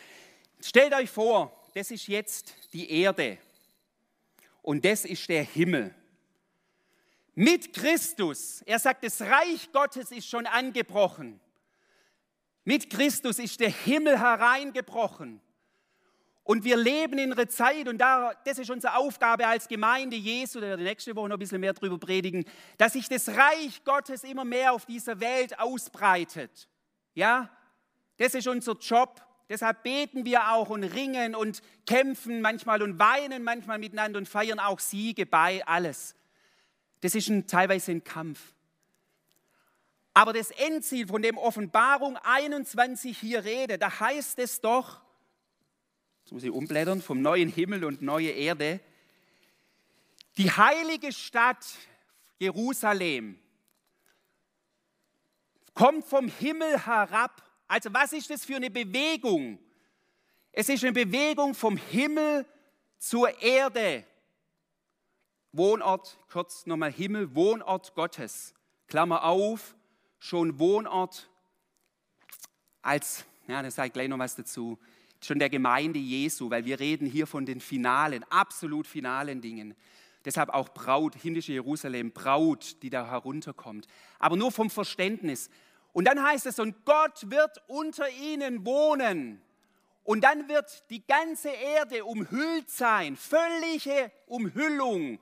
Stellt 0.61 0.95
euch 0.95 1.11
vor, 1.11 1.53
das 1.75 1.91
ist 1.91 2.09
jetzt 2.09 2.55
die 2.73 2.91
Erde 2.91 3.39
und 4.63 4.85
das 4.85 5.05
ist 5.05 5.29
der 5.29 5.45
Himmel 5.45 5.95
mit 7.37 7.73
Christus. 7.73 8.63
Er 8.63 8.81
sagt, 8.81 9.05
das 9.05 9.21
Reich 9.21 9.71
Gottes 9.71 10.11
ist 10.11 10.27
schon 10.27 10.47
angebrochen. 10.47 11.39
Mit 12.65 12.91
Christus 12.91 13.39
ist 13.39 13.61
der 13.61 13.71
Himmel 13.71 14.19
hereingebrochen. 14.19 15.41
Und 16.43 16.65
wir 16.65 16.77
leben 16.77 17.19
in 17.19 17.33
einer 17.33 17.49
Zeit, 17.49 17.89
und 17.89 17.99
das 17.99 18.59
ist 18.59 18.71
unsere 18.71 18.97
Aufgabe 18.97 19.47
als 19.47 19.69
Gemeinde 19.69 20.17
Jesu, 20.17 20.61
da 20.61 20.69
wir 20.69 20.77
die 20.77 20.85
nächste 20.85 21.15
Woche 21.15 21.29
noch 21.29 21.37
ein 21.37 21.41
bisschen 21.41 21.61
mehr 21.61 21.75
darüber 21.75 21.99
predigen, 21.99 22.45
dass 22.79 22.95
sich 22.95 23.09
das 23.09 23.29
Reich 23.29 23.85
Gottes 23.85 24.25
immer 24.25 24.45
mehr 24.45 24.73
auf 24.73 24.87
dieser 24.87 25.21
Welt 25.21 25.59
ausbreitet. 25.59 26.69
Ja, 27.15 27.51
das 28.17 28.35
ist 28.35 28.47
unser 28.47 28.75
Job. 28.75 29.21
Deshalb 29.49 29.83
beten 29.83 30.25
wir 30.25 30.53
auch 30.53 30.71
und 30.71 30.85
ringen 30.85 31.35
und 31.35 31.63
kämpfen 31.85 32.41
manchmal 32.41 32.83
und 32.83 32.99
weinen 32.99 33.45
manchmal 33.45 33.79
miteinander 33.79 34.19
und 34.19 34.29
feiern 34.29 34.59
auch 34.59 34.81
Siege 34.81 35.27
bei 35.27 35.67
alles. 35.67 36.15
Das 37.01 37.15
ist 37.15 37.29
ein, 37.29 37.47
teilweise 37.47 37.93
ein 37.93 38.05
Kampf. 38.05 38.41
Aber 40.15 40.33
das 40.33 40.51
Endziel, 40.51 41.07
von 41.07 41.21
dem 41.21 41.37
Offenbarung 41.37 42.17
21 42.17 43.19
hier 43.19 43.45
rede, 43.45 43.79
da 43.79 44.01
heißt 44.01 44.39
es 44.39 44.61
doch, 44.61 45.01
jetzt 46.25 46.33
muss 46.33 46.43
ich 46.43 46.51
umblättern, 46.51 47.03
vom 47.03 47.21
neuen 47.21 47.51
Himmel 47.51 47.85
und 47.85 48.01
neue 48.01 48.31
Erde, 48.31 48.81
die 50.39 50.51
heilige 50.51 51.13
Stadt 51.13 51.67
Jerusalem 52.39 53.39
kommt 55.75 56.05
vom 56.05 56.29
Himmel 56.29 56.85
herab. 56.87 57.43
Also 57.69 57.93
was 57.93 58.13
ist 58.13 58.31
das 58.31 58.45
für 58.45 58.57
eine 58.57 58.71
Bewegung? 58.71 59.59
Es 60.53 60.69
ist 60.69 60.83
eine 60.83 60.93
Bewegung 60.93 61.55
vom 61.55 61.77
Himmel 61.77 62.47
zur 62.99 63.43
Erde. 63.43 64.05
Wohnort, 65.57 66.19
kurz 66.31 66.67
nochmal 66.67 66.93
Himmel, 66.93 67.35
Wohnort 67.35 67.95
Gottes. 67.95 68.55
Klammer 68.89 69.25
auf, 69.25 69.75
schon 70.19 70.59
Wohnort 70.59 71.29
als, 72.83 73.25
ja, 73.49 73.63
da 73.63 73.71
sage 73.71 73.89
ich 73.89 73.93
gleich 73.93 74.09
noch 74.09 74.19
was 74.19 74.37
dazu, 74.37 74.79
schon 75.21 75.39
der 75.39 75.51
Gemeinde 75.51 75.99
Jesu, 75.99 76.51
weil 76.51 76.65
wir 76.65 76.79
reden 76.79 77.07
hier 77.07 77.27
von 77.27 77.47
den 77.47 77.61
finalen, 77.61 78.25
absolut 78.31 78.87
finalen 78.87 79.41
Dingen. 79.41 79.75
Deshalb 80.25 80.51
auch 80.51 80.69
Braut, 80.71 81.15
himmlische 81.15 81.53
Jerusalem, 81.53 82.13
Braut, 82.13 82.83
die 82.83 82.91
da 82.91 83.09
herunterkommt. 83.09 83.87
Aber 84.19 84.37
nur 84.37 84.53
vom 84.53 84.71
Verständnis. 84.71 85.51
Und 85.93 86.07
dann 86.07 86.23
heißt 86.23 86.47
es, 86.47 86.59
und 86.59 86.85
Gott 86.85 87.31
wird 87.31 87.63
unter 87.69 88.09
ihnen 88.11 88.67
wohnen. 88.67 89.41
Und 90.05 90.23
dann 90.23 90.49
wird 90.49 90.89
die 90.91 91.05
ganze 91.07 91.49
Erde 91.49 92.05
umhüllt 92.05 92.71
sein, 92.71 93.17
völlige 93.17 94.13
Umhüllung 94.27 95.19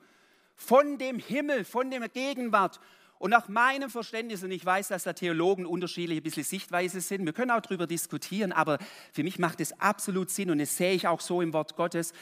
von 0.57 0.99
dem 0.99 1.19
Himmel, 1.19 1.64
von 1.64 1.90
der 1.90 2.09
Gegenwart. 2.09 2.81
Und 3.19 3.31
nach 3.31 3.49
meinem 3.49 3.90
Verständnis, 3.90 4.43
und 4.43 4.51
ich 4.51 4.64
weiß, 4.64 4.88
dass 4.88 5.05
da 5.05 5.12
Theologen 5.12 5.67
unterschiedliche 5.67 6.21
bisschen 6.21 6.45
Sichtweise 6.45 7.01
sind, 7.01 7.25
wir 7.25 7.33
können 7.33 7.53
auch 7.53 7.61
darüber 7.61 7.87
diskutieren, 7.87 8.53
aber 8.53 8.79
für 9.12 9.23
mich 9.23 9.38
macht 9.38 9.61
es 9.61 9.79
absolut 9.81 10.31
Sinn 10.31 10.51
und 10.51 10.59
das 10.59 10.77
sehe 10.77 10.93
ich 10.93 11.07
auch 11.07 11.21
so 11.21 11.40
im 11.40 11.53
Wort 11.53 11.77
Gottes. 11.77 12.12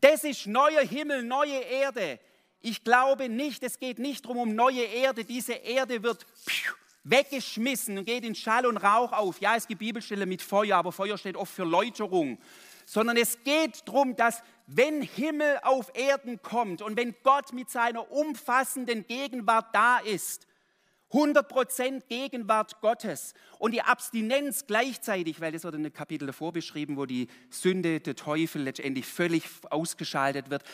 Das 0.00 0.24
ist 0.24 0.46
neuer 0.46 0.80
Himmel, 0.80 1.22
neue 1.22 1.60
Erde. 1.60 2.18
Ich 2.60 2.82
glaube 2.82 3.28
nicht, 3.28 3.62
es 3.62 3.78
geht 3.78 3.98
nicht 3.98 4.24
darum, 4.24 4.38
um 4.38 4.54
neue 4.54 4.82
Erde. 4.82 5.24
Diese 5.24 5.52
Erde 5.52 6.02
wird 6.02 6.26
weggeschmissen 7.04 7.98
und 7.98 8.04
geht 8.04 8.24
in 8.24 8.34
Schall 8.34 8.66
und 8.66 8.78
Rauch 8.78 9.12
auf. 9.12 9.40
Ja, 9.40 9.54
es 9.54 9.66
gibt 9.66 9.78
Bibelstellen 9.78 10.28
mit 10.28 10.42
Feuer, 10.42 10.76
aber 10.76 10.92
Feuer 10.92 11.18
steht 11.18 11.36
oft 11.36 11.52
für 11.52 11.64
Läuterung 11.64 12.38
sondern 12.88 13.18
es 13.18 13.44
geht 13.44 13.86
darum, 13.86 14.16
dass 14.16 14.42
wenn 14.68 15.00
Himmel 15.00 15.58
auf 15.62 15.90
Erden 15.94 16.42
kommt 16.42 16.82
und 16.82 16.96
wenn 16.96 17.14
Gott 17.22 17.54
mit 17.54 17.70
seiner 17.70 18.12
umfassenden 18.12 19.06
Gegenwart 19.06 19.74
da 19.74 19.98
ist, 19.98 20.46
100% 21.10 22.02
Gegenwart 22.06 22.82
Gottes 22.82 23.32
und 23.58 23.72
die 23.72 23.80
Abstinenz 23.80 24.66
gleichzeitig, 24.66 25.40
weil 25.40 25.52
das 25.52 25.64
wird 25.64 25.74
in 25.74 25.84
dem 25.84 25.92
Kapitel 25.94 26.26
davor 26.26 26.52
beschrieben, 26.52 26.98
wo 26.98 27.06
die 27.06 27.28
Sünde, 27.48 28.00
der 28.00 28.14
Teufel 28.14 28.62
letztendlich 28.62 29.06
völlig 29.06 29.44
ausgeschaltet 29.70 30.50
wird. 30.50 30.64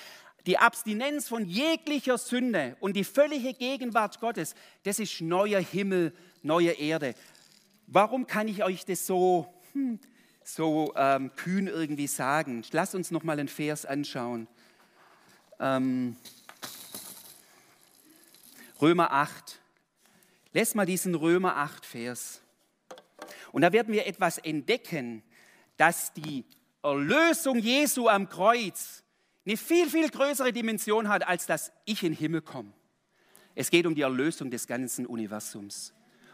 Die 0.46 0.58
Abstinenz 0.58 1.28
von 1.28 1.46
jeglicher 1.46 2.18
Sünde 2.18 2.76
und 2.80 2.96
die 2.96 3.04
völlige 3.04 3.54
Gegenwart 3.54 4.18
Gottes, 4.18 4.56
das 4.82 4.98
ist 4.98 5.20
neuer 5.20 5.60
Himmel, 5.60 6.12
neue 6.42 6.72
Erde. 6.72 7.14
Warum 7.86 8.26
kann 8.26 8.48
ich 8.48 8.64
euch 8.64 8.84
das 8.84 9.06
so 9.06 9.46
hm, 9.72 10.00
so 10.44 10.92
ähm, 10.96 11.34
kühn 11.36 11.66
irgendwie 11.66 12.06
sagen. 12.06 12.64
Lass 12.70 12.94
uns 12.94 13.10
noch 13.10 13.22
mal 13.22 13.38
einen 13.38 13.48
Vers 13.48 13.86
anschauen. 13.86 14.46
Ähm, 15.58 16.16
Römer 18.80 19.12
8. 19.12 19.60
Lass 20.52 20.74
mal 20.74 20.86
diesen 20.86 21.14
Römer 21.14 21.56
8 21.56 21.84
Vers. 21.84 22.40
Und 23.52 23.62
da 23.62 23.72
werden 23.72 23.92
wir 23.92 24.06
etwas 24.06 24.38
entdecken, 24.38 25.22
dass 25.76 26.12
die 26.12 26.44
Erlösung 26.82 27.58
Jesu 27.58 28.08
am 28.08 28.28
Kreuz 28.28 29.02
eine 29.46 29.56
viel, 29.56 29.88
viel 29.88 30.08
größere 30.08 30.52
Dimension 30.52 31.08
hat, 31.08 31.26
als 31.26 31.46
dass 31.46 31.72
ich 31.84 32.02
in 32.02 32.12
den 32.12 32.18
Himmel 32.18 32.42
komme. 32.42 32.72
Es 33.54 33.70
geht 33.70 33.86
um 33.86 33.94
die 33.94 34.02
Erlösung 34.02 34.50
des 34.50 34.66
ganzen 34.66 35.06
Universums. 35.06 35.92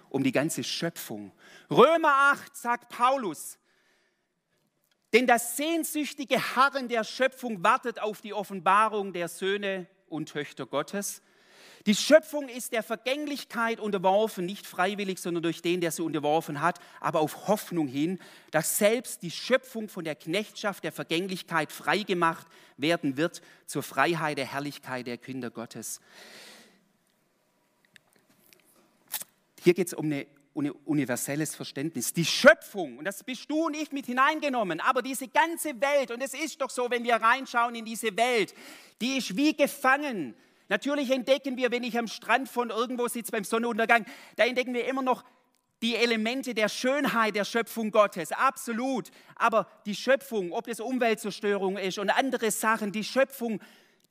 um 0.08 0.24
die 0.24 0.32
ganze 0.32 0.64
Schöpfung. 0.64 1.30
Römer 1.70 2.32
8 2.32 2.56
sagt 2.56 2.88
Paulus, 2.88 3.59
denn 5.12 5.26
das 5.26 5.56
sehnsüchtige 5.56 6.56
Harren 6.56 6.88
der 6.88 7.04
Schöpfung 7.04 7.62
wartet 7.62 8.00
auf 8.00 8.20
die 8.20 8.32
Offenbarung 8.32 9.12
der 9.12 9.28
Söhne 9.28 9.86
und 10.08 10.28
Töchter 10.28 10.66
Gottes. 10.66 11.22
Die 11.86 11.94
Schöpfung 11.94 12.48
ist 12.48 12.72
der 12.72 12.82
Vergänglichkeit 12.82 13.80
unterworfen, 13.80 14.44
nicht 14.44 14.66
freiwillig, 14.66 15.18
sondern 15.18 15.42
durch 15.42 15.62
den, 15.62 15.80
der 15.80 15.90
sie 15.90 16.02
unterworfen 16.02 16.60
hat, 16.60 16.78
aber 17.00 17.20
auf 17.20 17.48
Hoffnung 17.48 17.88
hin, 17.88 18.18
dass 18.50 18.76
selbst 18.76 19.22
die 19.22 19.30
Schöpfung 19.30 19.88
von 19.88 20.04
der 20.04 20.14
Knechtschaft 20.14 20.84
der 20.84 20.92
Vergänglichkeit 20.92 21.72
freigemacht 21.72 22.46
werden 22.76 23.16
wird 23.16 23.40
zur 23.64 23.82
Freiheit 23.82 24.36
der 24.36 24.46
Herrlichkeit 24.46 25.06
der 25.06 25.16
Kinder 25.16 25.50
Gottes. 25.50 26.00
Hier 29.62 29.72
geht 29.72 29.86
es 29.86 29.94
um 29.94 30.12
ein 30.12 30.26
universelles 30.52 31.54
Verständnis. 31.54 32.12
Die 32.12 32.24
Schöpfung, 32.24 32.98
und 32.98 33.04
das 33.04 33.22
bist 33.22 33.50
du 33.50 33.66
und 33.66 33.74
ich 33.74 33.92
mit 33.92 34.06
hineingenommen, 34.06 34.80
aber 34.80 35.02
diese 35.02 35.28
ganze 35.28 35.80
Welt, 35.80 36.10
und 36.10 36.22
es 36.22 36.34
ist 36.34 36.60
doch 36.60 36.70
so, 36.70 36.90
wenn 36.90 37.04
wir 37.04 37.16
reinschauen 37.16 37.74
in 37.74 37.84
diese 37.84 38.16
Welt, 38.16 38.54
die 39.00 39.18
ist 39.18 39.36
wie 39.36 39.56
gefangen 39.56 40.34
Natürlich 40.70 41.10
entdecken 41.10 41.56
wir, 41.56 41.72
wenn 41.72 41.82
ich 41.82 41.98
am 41.98 42.06
Strand 42.06 42.48
von 42.48 42.70
irgendwo 42.70 43.08
sitze 43.08 43.32
beim 43.32 43.42
Sonnenuntergang, 43.42 44.06
da 44.36 44.44
entdecken 44.44 44.72
wir 44.72 44.86
immer 44.86 45.02
noch 45.02 45.24
die 45.82 45.96
Elemente 45.96 46.54
der 46.54 46.68
Schönheit 46.68 47.34
der 47.34 47.44
Schöpfung 47.44 47.90
Gottes, 47.90 48.30
absolut. 48.30 49.10
Aber 49.34 49.66
die 49.84 49.96
Schöpfung, 49.96 50.52
ob 50.52 50.68
das 50.68 50.78
Umweltzerstörung 50.78 51.76
ist 51.76 51.98
und 51.98 52.10
andere 52.10 52.52
Sachen, 52.52 52.92
die 52.92 53.02
Schöpfung, 53.02 53.60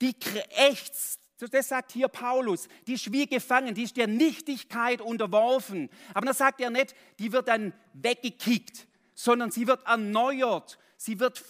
die 0.02 0.14
ächzt. 0.50 1.18
Das 1.48 1.68
sagt 1.68 1.92
hier 1.92 2.08
Paulus, 2.08 2.68
die 2.86 2.94
ist 2.94 3.12
wie 3.12 3.26
gefangen, 3.26 3.74
die 3.74 3.84
ist 3.84 3.96
der 3.96 4.06
Nichtigkeit 4.06 5.00
unterworfen. 5.00 5.88
Aber 6.14 6.26
dann 6.26 6.34
sagt 6.34 6.60
er 6.60 6.70
nicht, 6.70 6.94
die 7.18 7.32
wird 7.32 7.48
dann 7.48 7.72
weggekickt, 7.94 8.86
sondern 9.14 9.50
sie 9.50 9.66
wird 9.66 9.86
erneuert. 9.86 10.78
Sie 10.96 11.18
wird 11.18 11.42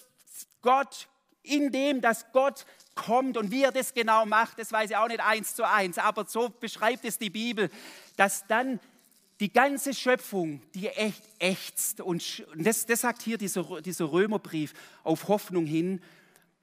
Gott, 0.62 1.08
in 1.42 1.72
dem, 1.72 2.00
dass 2.00 2.30
Gott 2.32 2.66
kommt 2.94 3.36
und 3.36 3.50
wie 3.50 3.62
er 3.62 3.72
das 3.72 3.94
genau 3.94 4.26
macht, 4.26 4.58
das 4.58 4.72
weiß 4.72 4.90
ich 4.90 4.96
auch 4.96 5.08
nicht 5.08 5.20
eins 5.20 5.54
zu 5.54 5.66
eins, 5.66 5.98
aber 5.98 6.26
so 6.26 6.48
beschreibt 6.48 7.04
es 7.04 7.18
die 7.18 7.30
Bibel, 7.30 7.70
dass 8.16 8.46
dann 8.46 8.78
die 9.40 9.52
ganze 9.52 9.94
Schöpfung, 9.94 10.60
die 10.74 10.88
echt 10.88 11.22
ächzt 11.38 12.00
und 12.02 12.44
das, 12.54 12.84
das 12.84 13.00
sagt 13.00 13.22
hier 13.22 13.38
dieser, 13.38 13.80
dieser 13.80 14.12
Römerbrief 14.12 14.74
auf 15.02 15.28
Hoffnung 15.28 15.64
hin, 15.64 16.02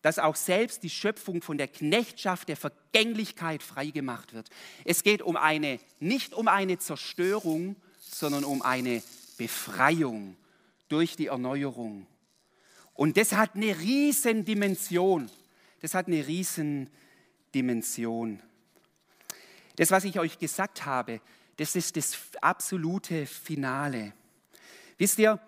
dass 0.02 0.20
auch 0.20 0.36
selbst 0.36 0.84
die 0.84 0.90
Schöpfung 0.90 1.42
von 1.42 1.58
der 1.58 1.68
Knechtschaft 1.68 2.50
der 2.50 2.58
Vergänglichkeit 2.58 3.64
freigemacht 3.64 4.34
wird. 4.34 4.50
Es 4.86 5.04
geht 5.04 5.22
um 5.22 5.36
eine, 5.36 5.80
nicht 6.00 6.34
um 6.34 6.48
eine 6.48 6.78
Zerstörung, 6.78 7.76
sondern 8.00 8.44
um 8.44 8.62
eine 8.62 9.02
Befreiung 9.38 10.38
durch 10.88 11.16
die 11.16 11.28
Erneuerung. 11.28 12.08
Und 12.94 13.18
das 13.18 13.34
hat 13.34 13.56
eine 13.56 13.78
riesen 13.80 14.46
Dimension 14.46 15.30
das 15.80 15.94
hat 15.94 16.08
eine 16.08 16.26
Riesendimension. 16.26 18.42
Das, 19.76 19.92
was 19.92 20.06
ich 20.06 20.18
euch 20.20 20.40
gesagt 20.40 20.86
habe, 20.86 21.22
das 21.58 21.76
ist 21.76 21.96
das 21.98 22.18
absolute 22.42 23.28
Finale. 23.28 24.14
Wisst 24.98 25.20
ihr, 25.20 25.40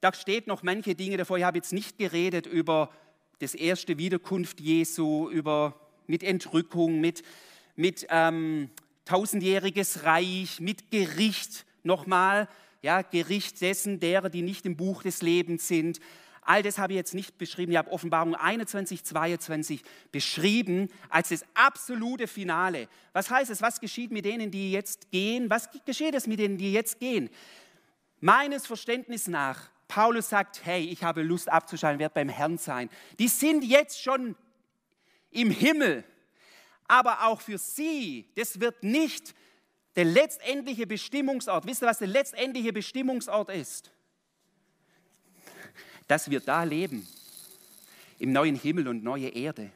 da 0.00 0.12
steht 0.12 0.46
noch 0.46 0.62
manche 0.62 0.94
Dinge 0.94 1.16
davor. 1.16 1.38
Ich 1.38 1.44
habe 1.44 1.56
jetzt 1.58 1.72
nicht 1.72 1.98
geredet 1.98 2.46
über 2.46 2.92
das 3.40 3.54
erste 3.54 3.98
Wiederkunft 3.98 4.60
Jesu, 4.60 5.28
über 5.30 5.74
mit 6.06 6.22
Entrückung, 6.22 7.00
mit, 7.00 7.22
mit 7.74 8.06
ähm, 8.10 8.70
tausendjähriges 9.06 10.04
Reich, 10.04 10.60
mit 10.60 10.90
Gericht 10.90 11.64
nochmal, 11.82 12.48
ja, 12.82 13.02
Gericht 13.02 13.60
dessen, 13.60 13.98
derer, 13.98 14.28
die 14.28 14.42
nicht 14.42 14.66
im 14.66 14.76
Buch 14.76 15.02
des 15.02 15.22
Lebens 15.22 15.66
sind. 15.66 16.00
All 16.42 16.62
das 16.62 16.78
habe 16.78 16.92
ich 16.92 16.96
jetzt 16.96 17.14
nicht 17.14 17.38
beschrieben. 17.38 17.72
Ich 17.72 17.78
habe 17.78 17.92
Offenbarung 17.92 18.34
21, 18.34 19.04
22 19.04 19.82
beschrieben 20.10 20.88
als 21.08 21.28
das 21.28 21.44
absolute 21.54 22.26
Finale. 22.26 22.88
Was 23.12 23.30
heißt 23.30 23.50
es? 23.50 23.62
Was 23.62 23.80
geschieht 23.80 24.10
mit 24.10 24.24
denen, 24.24 24.50
die 24.50 24.72
jetzt 24.72 25.10
gehen? 25.10 25.48
Was 25.50 25.68
geschieht 25.84 26.14
es 26.14 26.26
mit 26.26 26.40
denen, 26.40 26.58
die 26.58 26.72
jetzt 26.72 26.98
gehen? 26.98 27.30
Meines 28.20 28.66
Verständnisses 28.66 29.28
nach, 29.28 29.70
Paulus 29.90 30.28
sagt, 30.28 30.64
hey, 30.64 30.84
ich 30.84 31.02
habe 31.02 31.22
Lust 31.22 31.48
abzuschalten, 31.48 31.98
werde 31.98 32.14
beim 32.14 32.28
Herrn 32.28 32.58
sein. 32.58 32.88
Die 33.18 33.28
sind 33.28 33.64
jetzt 33.64 34.00
schon 34.00 34.36
im 35.30 35.50
Himmel. 35.50 36.04
Aber 36.86 37.26
auch 37.26 37.40
für 37.40 37.58
sie, 37.58 38.30
das 38.36 38.60
wird 38.60 38.82
nicht 38.82 39.34
der 39.96 40.04
letztendliche 40.04 40.86
Bestimmungsort. 40.86 41.66
Wisst 41.66 41.82
ihr, 41.82 41.86
was 41.86 41.98
der 41.98 42.08
letztendliche 42.08 42.72
Bestimmungsort 42.72 43.50
ist? 43.50 43.92
dass 46.10 46.28
wir 46.28 46.40
da 46.40 46.64
leben, 46.64 47.06
im 48.18 48.32
neuen 48.32 48.56
Himmel 48.56 48.88
und 48.88 49.04
neue 49.04 49.28
Erde. 49.28 49.70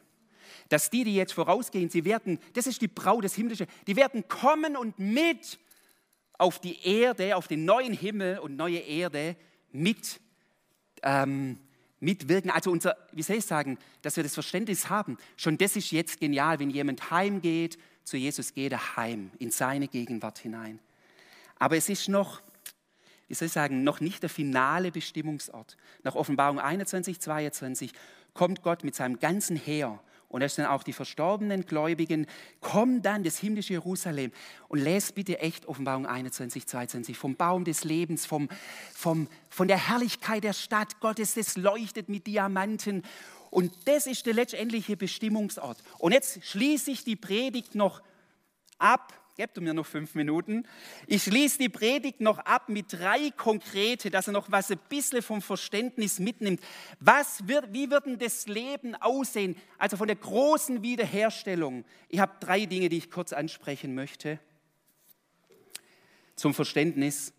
Dass 0.68 0.90
die, 0.90 1.04
die 1.04 1.14
jetzt 1.14 1.32
vorausgehen, 1.32 1.88
sie 1.90 2.04
werden, 2.04 2.40
das 2.54 2.66
ist 2.66 2.82
die 2.82 2.88
Braut 2.88 3.22
des 3.22 3.36
Himmlischen, 3.36 3.68
die 3.86 3.94
werden 3.94 4.26
kommen 4.26 4.76
und 4.76 4.98
mit 4.98 5.60
auf 6.36 6.58
die 6.58 6.84
Erde, 6.84 7.36
auf 7.36 7.46
den 7.46 7.64
neuen 7.64 7.92
Himmel 7.92 8.40
und 8.40 8.56
neue 8.56 8.78
Erde 8.78 9.36
mit 9.74 10.20
ähm, 11.02 11.58
mitwirken. 12.00 12.50
Also 12.50 12.70
unser, 12.70 12.96
wie 13.12 13.22
soll 13.22 13.36
ich 13.36 13.44
sagen, 13.44 13.78
dass 14.02 14.16
wir 14.16 14.22
das 14.22 14.34
Verständnis 14.34 14.88
haben. 14.88 15.18
Schon 15.36 15.58
das 15.58 15.76
ist 15.76 15.90
jetzt 15.90 16.20
genial, 16.20 16.58
wenn 16.58 16.70
jemand 16.70 17.10
heimgeht, 17.10 17.78
zu 18.04 18.16
Jesus 18.16 18.54
geht 18.54 18.72
er 18.72 18.96
heim, 18.96 19.30
in 19.38 19.50
seine 19.50 19.88
Gegenwart 19.88 20.38
hinein. 20.38 20.78
Aber 21.58 21.76
es 21.76 21.88
ist 21.88 22.08
noch 22.08 22.40
wie 23.28 23.34
soll 23.34 23.46
ich 23.46 23.52
sagen, 23.52 23.84
noch 23.84 24.00
nicht 24.00 24.22
der 24.22 24.30
finale 24.30 24.90
Bestimmungsort. 24.90 25.76
Nach 26.02 26.14
Offenbarung 26.14 26.58
21, 26.58 27.20
22 27.20 27.92
kommt 28.34 28.62
Gott 28.62 28.84
mit 28.84 28.94
seinem 28.94 29.18
ganzen 29.18 29.56
Heer 29.56 30.00
und 30.34 30.40
da 30.40 30.48
sind 30.48 30.66
auch 30.66 30.82
die 30.82 30.92
verstorbenen 30.92 31.64
Gläubigen, 31.64 32.26
kommen 32.60 33.02
dann 33.02 33.22
das 33.22 33.38
himmlische 33.38 33.74
Jerusalem 33.74 34.32
und 34.66 34.80
lest 34.80 35.14
bitte 35.14 35.38
echt 35.38 35.66
Offenbarung 35.66 36.06
21, 36.06 36.66
22 36.66 37.16
vom 37.16 37.36
Baum 37.36 37.62
des 37.62 37.84
Lebens, 37.84 38.26
vom, 38.26 38.48
vom, 38.92 39.28
von 39.48 39.68
der 39.68 39.88
Herrlichkeit 39.88 40.42
der 40.42 40.52
Stadt 40.52 40.98
Gottes, 40.98 41.34
das 41.34 41.56
leuchtet 41.56 42.08
mit 42.08 42.26
Diamanten. 42.26 43.04
Und 43.50 43.72
das 43.84 44.08
ist 44.08 44.26
der 44.26 44.34
letztendliche 44.34 44.96
Bestimmungsort. 44.96 45.78
Und 45.98 46.10
jetzt 46.10 46.44
schließe 46.44 46.90
ich 46.90 47.04
die 47.04 47.14
Predigt 47.14 47.76
noch 47.76 48.02
ab 48.78 49.12
Gebt 49.36 49.60
mir 49.60 49.74
noch 49.74 49.86
fünf 49.86 50.14
Minuten. 50.14 50.62
Ich 51.08 51.24
schließe 51.24 51.58
die 51.58 51.68
Predigt 51.68 52.20
noch 52.20 52.38
ab 52.38 52.68
mit 52.68 52.92
drei 52.92 53.32
konkrete, 53.36 54.08
dass 54.08 54.28
er 54.28 54.32
noch 54.32 54.52
was 54.52 54.70
ein 54.70 54.78
bisschen 54.88 55.22
vom 55.22 55.42
Verständnis 55.42 56.20
mitnimmt. 56.20 56.60
Was 57.00 57.48
wird, 57.48 57.72
wie 57.72 57.90
wird 57.90 58.06
denn 58.06 58.18
das 58.18 58.46
Leben 58.46 58.94
aussehen? 58.94 59.56
Also 59.76 59.96
von 59.96 60.06
der 60.06 60.14
großen 60.16 60.82
Wiederherstellung. 60.82 61.84
Ich 62.08 62.20
habe 62.20 62.32
drei 62.38 62.66
Dinge, 62.66 62.88
die 62.88 62.98
ich 62.98 63.10
kurz 63.10 63.32
ansprechen 63.32 63.96
möchte. 63.96 64.38
Zum 66.36 66.54
Verständnis. 66.54 67.32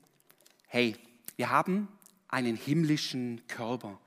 Hey, 0.68 0.98
wir 1.38 1.50
haben 1.50 1.88
einen 2.28 2.58
himmlischen 2.58 3.42
Körper. 3.48 4.02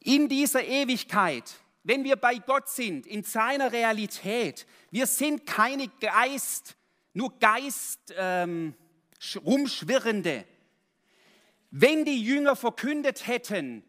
In 0.00 0.30
dieser 0.30 0.64
Ewigkeit 0.64 1.60
wenn 1.88 2.04
wir 2.04 2.16
bei 2.16 2.34
Gott 2.34 2.68
sind, 2.68 3.06
in 3.06 3.22
seiner 3.22 3.72
Realität, 3.72 4.66
wir 4.90 5.06
sind 5.06 5.46
keine 5.46 5.88
Geist, 6.00 6.76
nur 7.18 7.36
Geist 7.40 8.14
ähm, 8.16 8.74
rumschwirrende. 9.44 10.44
Wenn 11.70 12.04
die 12.04 12.22
Jünger 12.22 12.54
verkündet 12.54 13.26
hätten, 13.26 13.82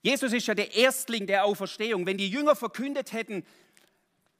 Jesus 0.00 0.32
ist 0.32 0.46
ja 0.46 0.54
der 0.54 0.74
Erstling 0.74 1.26
der 1.26 1.44
Auferstehung, 1.44 2.06
wenn 2.06 2.16
die 2.16 2.28
Jünger 2.28 2.56
verkündet 2.56 3.12
hätten, 3.12 3.44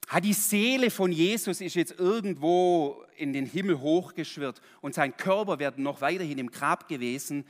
hat 0.07 0.25
die 0.25 0.33
Seele 0.33 0.89
von 0.89 1.11
Jesus 1.11 1.61
ist 1.61 1.75
jetzt 1.75 1.97
irgendwo 1.97 3.05
in 3.15 3.31
den 3.31 3.45
Himmel 3.45 3.79
hochgeschwirrt 3.79 4.61
und 4.81 4.95
sein 4.95 5.15
Körper 5.15 5.59
wäre 5.59 5.79
noch 5.79 6.01
weiterhin 6.01 6.39
im 6.39 6.51
Grab 6.51 6.89
gewesen. 6.89 7.45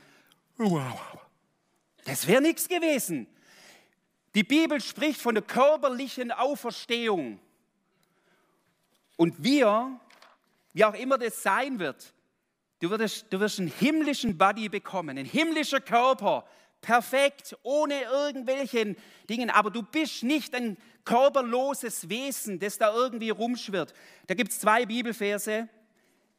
Wow. 0.58 1.00
Das 2.04 2.28
wäre 2.28 2.42
nichts 2.42 2.68
gewesen. 2.68 3.26
Die 4.34 4.44
Bibel 4.44 4.80
spricht 4.80 5.20
von 5.20 5.34
der 5.34 5.42
körperlichen 5.42 6.30
Auferstehung. 6.30 7.40
Und 9.16 9.42
wir 9.42 9.98
wie 10.74 10.84
auch 10.84 10.94
immer 10.94 11.16
das 11.16 11.42
sein 11.42 11.78
wird, 11.78 12.12
du 12.80 12.90
wirst, 12.90 13.26
du 13.30 13.40
wirst 13.40 13.58
einen 13.58 13.68
himmlischen 13.68 14.36
Body 14.36 14.68
bekommen, 14.68 15.16
ein 15.16 15.24
himmlischer 15.24 15.80
Körper, 15.80 16.44
perfekt, 16.82 17.56
ohne 17.62 18.02
irgendwelchen 18.02 18.96
Dingen, 19.30 19.48
aber 19.48 19.70
du 19.70 19.82
bist 19.82 20.22
nicht 20.22 20.54
ein 20.54 20.76
körperloses 21.04 22.08
Wesen, 22.08 22.58
das 22.58 22.76
da 22.76 22.94
irgendwie 22.94 23.30
rumschwirrt. 23.30 23.94
Da 24.26 24.34
gibt 24.34 24.50
es 24.50 24.60
zwei 24.60 24.84
Bibelverse, 24.84 25.68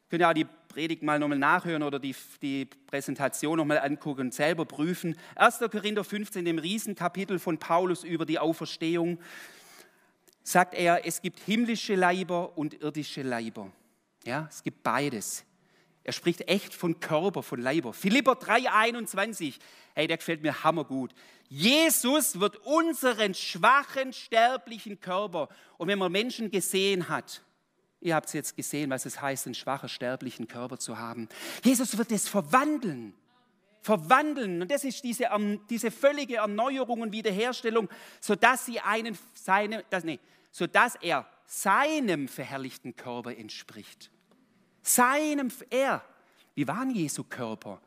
könnt 0.09 0.21
ihr 0.21 0.29
auch 0.29 0.33
die 0.33 0.45
Predigt 0.67 1.03
mal 1.03 1.17
nochmal 1.17 1.37
nachhören 1.39 1.83
oder 1.83 1.99
die, 1.99 2.13
die 2.41 2.65
Präsentation 2.65 3.57
nochmal 3.57 3.79
angucken 3.79 4.21
und 4.21 4.33
selber 4.33 4.65
prüfen. 4.65 5.15
1. 5.35 5.59
Korinther 5.71 6.03
15, 6.03 6.43
dem 6.43 6.59
Riesenkapitel 6.59 7.39
von 7.39 7.57
Paulus 7.57 8.03
über 8.03 8.25
die 8.25 8.37
Auferstehung, 8.37 9.17
sagt 10.43 10.73
er, 10.73 11.07
es 11.07 11.21
gibt 11.21 11.39
himmlische 11.39 11.95
Leiber 11.95 12.57
und 12.57 12.73
irdische 12.81 13.21
Leiber. 13.21 13.71
Ja, 14.25 14.47
es 14.49 14.63
gibt 14.63 14.83
beides. 14.83 15.45
Er 16.03 16.13
spricht 16.13 16.47
echt 16.47 16.73
von 16.73 16.99
Körper, 16.99 17.41
von 17.41 17.61
Leiber. 17.61 17.93
Philipper 17.93 18.33
3,21, 18.33 19.55
hey, 19.93 20.07
der 20.07 20.17
gefällt 20.17 20.41
mir 20.41 20.63
hammergut. 20.63 21.13
Jesus 21.47 22.39
wird 22.39 22.57
unseren 22.57 23.33
schwachen, 23.33 24.13
sterblichen 24.13 24.99
Körper, 24.99 25.49
und 25.77 25.87
wenn 25.87 25.99
man 25.99 26.11
Menschen 26.11 26.49
gesehen 26.49 27.09
hat, 27.09 27.41
ihr 28.01 28.15
habt 28.15 28.27
es 28.27 28.33
jetzt 28.33 28.55
gesehen, 28.55 28.89
was 28.89 29.05
es 29.05 29.21
heißt, 29.21 29.47
einen 29.47 29.55
schwachen, 29.55 29.89
sterblichen 29.89 30.47
Körper 30.47 30.77
zu 30.77 30.97
haben, 30.97 31.27
Jesus 31.63 31.97
wird 31.97 32.11
es 32.11 32.27
verwandeln. 32.27 33.13
Verwandeln. 33.81 34.63
Und 34.63 34.71
das 34.71 34.83
ist 34.83 35.03
diese, 35.03 35.27
diese 35.69 35.91
völlige 35.91 36.37
Erneuerung 36.37 37.01
und 37.01 37.11
Wiederherstellung, 37.11 37.87
sodass 38.19 38.65
sie 38.65 38.79
einen, 38.79 39.15
seine, 39.35 39.85
das, 39.91 40.03
nee, 40.03 40.19
sodass 40.51 40.95
er 40.95 41.27
seinem 41.45 42.27
verherrlichten 42.27 42.95
Körper 42.95 43.35
entspricht. 43.35 44.09
Seinem, 44.85 45.51
er. 45.71 46.03
Wie 46.53 46.67
waren 46.67 46.91
Jesu 46.91 47.23
Körper? 47.23 47.81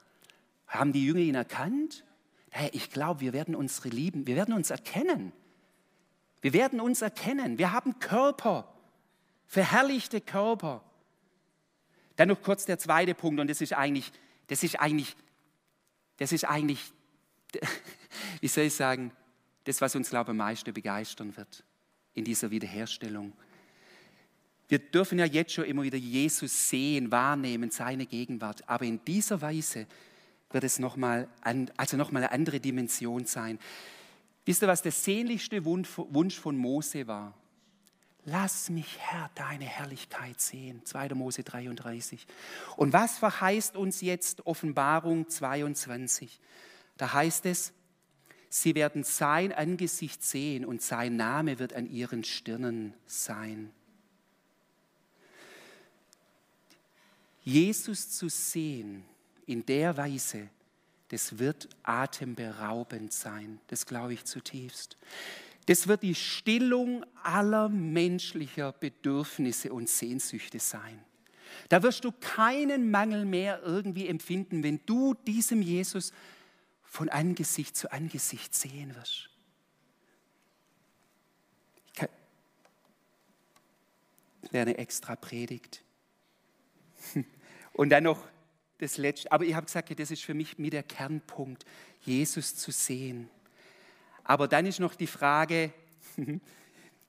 Haben 0.67 0.93
die 0.93 1.07
Jünger 1.07 1.21
ihn 1.21 1.37
erkannt? 1.37 2.05
Hey, 2.51 2.71
ich 2.73 2.91
glaube, 2.91 3.21
wir 3.21 3.33
werden 3.33 3.55
unsere 3.55 3.89
Lieben, 3.89 4.27
wir 4.27 4.37
werden 4.37 4.53
uns 4.53 4.71
erkennen. 4.71 5.33
Wir 6.41 6.53
werden 6.53 6.81
uns 6.81 7.01
erkennen. 7.01 7.57
Wir 7.59 7.73
haben 7.73 7.99
Körper, 8.01 8.73
verherrlichte 9.47 10.21
Körper. 10.21 10.83
Dann 12.17 12.29
noch 12.29 12.43
kurz 12.43 12.65
der 12.65 12.79
zweite 12.79 13.15
Punkt, 13.15 13.41
und 13.41 13.49
das 13.49 13.61
ist 13.61 13.73
eigentlich, 13.75 14.13
das 14.49 14.63
ist 14.65 14.81
eigentlich, 14.81 15.17
das 16.17 16.33
ist 16.33 16.45
eigentlich, 16.45 16.93
wie 18.41 18.49
soll 18.49 18.65
ich 18.65 18.75
sagen, 18.75 19.13
das, 19.65 19.81
was 19.81 19.95
uns, 19.95 20.11
glaube 20.11 20.25
ich, 20.25 20.31
am 20.31 20.39
meisten 20.39 20.73
begeistern 20.73 21.37
wird 21.37 21.63
in 22.15 22.25
dieser 22.25 22.51
Wiederherstellung. 22.51 23.33
Wir 24.69 24.79
dürfen 24.79 25.19
ja 25.19 25.25
jetzt 25.25 25.53
schon 25.53 25.65
immer 25.65 25.83
wieder 25.83 25.97
Jesus 25.97 26.69
sehen, 26.69 27.11
wahrnehmen, 27.11 27.71
seine 27.71 28.05
Gegenwart. 28.07 28.69
Aber 28.69 28.85
in 28.85 29.03
dieser 29.05 29.41
Weise 29.41 29.87
wird 30.51 30.65
es 30.65 30.79
nochmal 30.79 31.29
also 31.77 31.97
noch 31.97 32.13
eine 32.13 32.31
andere 32.31 32.61
Dimension 32.61 33.25
sein. 33.25 33.59
Wisst 34.45 34.63
ihr, 34.63 34.69
was 34.69 34.83
der 34.83 34.93
sehnlichste 34.93 35.65
Wunsch 35.65 36.39
von 36.39 36.57
Mose 36.57 37.07
war? 37.07 37.35
Lass 38.25 38.69
mich, 38.69 38.99
Herr, 38.99 39.31
deine 39.35 39.65
Herrlichkeit 39.65 40.39
sehen. 40.39 40.85
2. 40.85 41.15
Mose 41.15 41.45
33. 41.45 42.27
Und 42.77 42.93
was 42.93 43.17
verheißt 43.17 43.75
uns 43.77 44.03
jetzt 44.03 44.47
Offenbarung 44.47 45.29
22? 45.29 46.41
Da 46.99 47.15
heißt 47.15 47.47
es, 47.47 47.73
sie 48.51 48.75
werden 48.75 49.03
sein 49.03 49.53
Angesicht 49.53 50.23
sehen 50.23 50.67
und 50.67 50.83
sein 50.83 51.17
Name 51.17 51.59
wird 51.59 51.73
an 51.73 51.87
ihren 51.87 52.23
Stirnen 52.23 52.93
sein. 53.07 53.71
Jesus 57.49 58.11
zu 58.11 58.29
sehen 58.29 59.05
in 59.47 59.65
der 59.65 59.97
Weise, 59.97 60.51
das 61.09 61.39
wird 61.39 61.67
atemberaubend 61.83 63.11
sein. 63.11 63.59
Das 63.69 63.87
glaube 63.87 64.13
ich 64.13 64.27
zutiefst. 64.27 64.99
Das 65.65 65.89
wird 65.89 66.03
die 66.03 66.15
Stillung 66.15 67.07
aller 67.23 67.71
menschlicher 67.71 68.73
Bedürfnisse 68.73 69.73
und 69.73 69.89
Sehnsüchte 69.89 70.59
sein. 70.59 71.03
Da 71.71 71.83
wirst 71.83 72.05
du 72.05 72.13
keinen 72.13 72.91
Mangel 72.91 73.25
mehr 73.25 73.63
irgendwie 73.63 74.09
empfinden, 74.09 74.63
wenn 74.63 74.85
du 74.85 75.15
diesem 75.15 75.63
Jesus 75.63 76.13
von 76.83 77.09
Angesicht 77.09 77.79
zu 77.79 77.91
Angesicht 77.91 78.55
sehen 78.55 78.95
wirst. 78.95 79.31
Wäre 84.51 84.67
eine 84.67 84.77
extra 84.77 85.17
Predigt. 85.17 85.83
Und 87.79 87.91
dann 87.91 88.03
noch 88.03 88.27
das 88.79 88.97
Letzte. 88.97 89.31
Aber 89.31 89.45
ich 89.45 89.55
habe 89.55 89.67
gesagt, 89.67 89.97
das 90.01 90.11
ist 90.11 90.25
für 90.25 90.35
mich 90.35 90.59
mit 90.59 90.73
der 90.73 90.83
Kernpunkt, 90.83 91.64
Jesus 92.01 92.57
zu 92.57 92.73
sehen. 92.73 93.31
Aber 94.25 94.49
dann 94.49 94.67
ist 94.67 94.81
noch 94.81 94.97
die 94.97 95.07
Frage, 95.07 95.73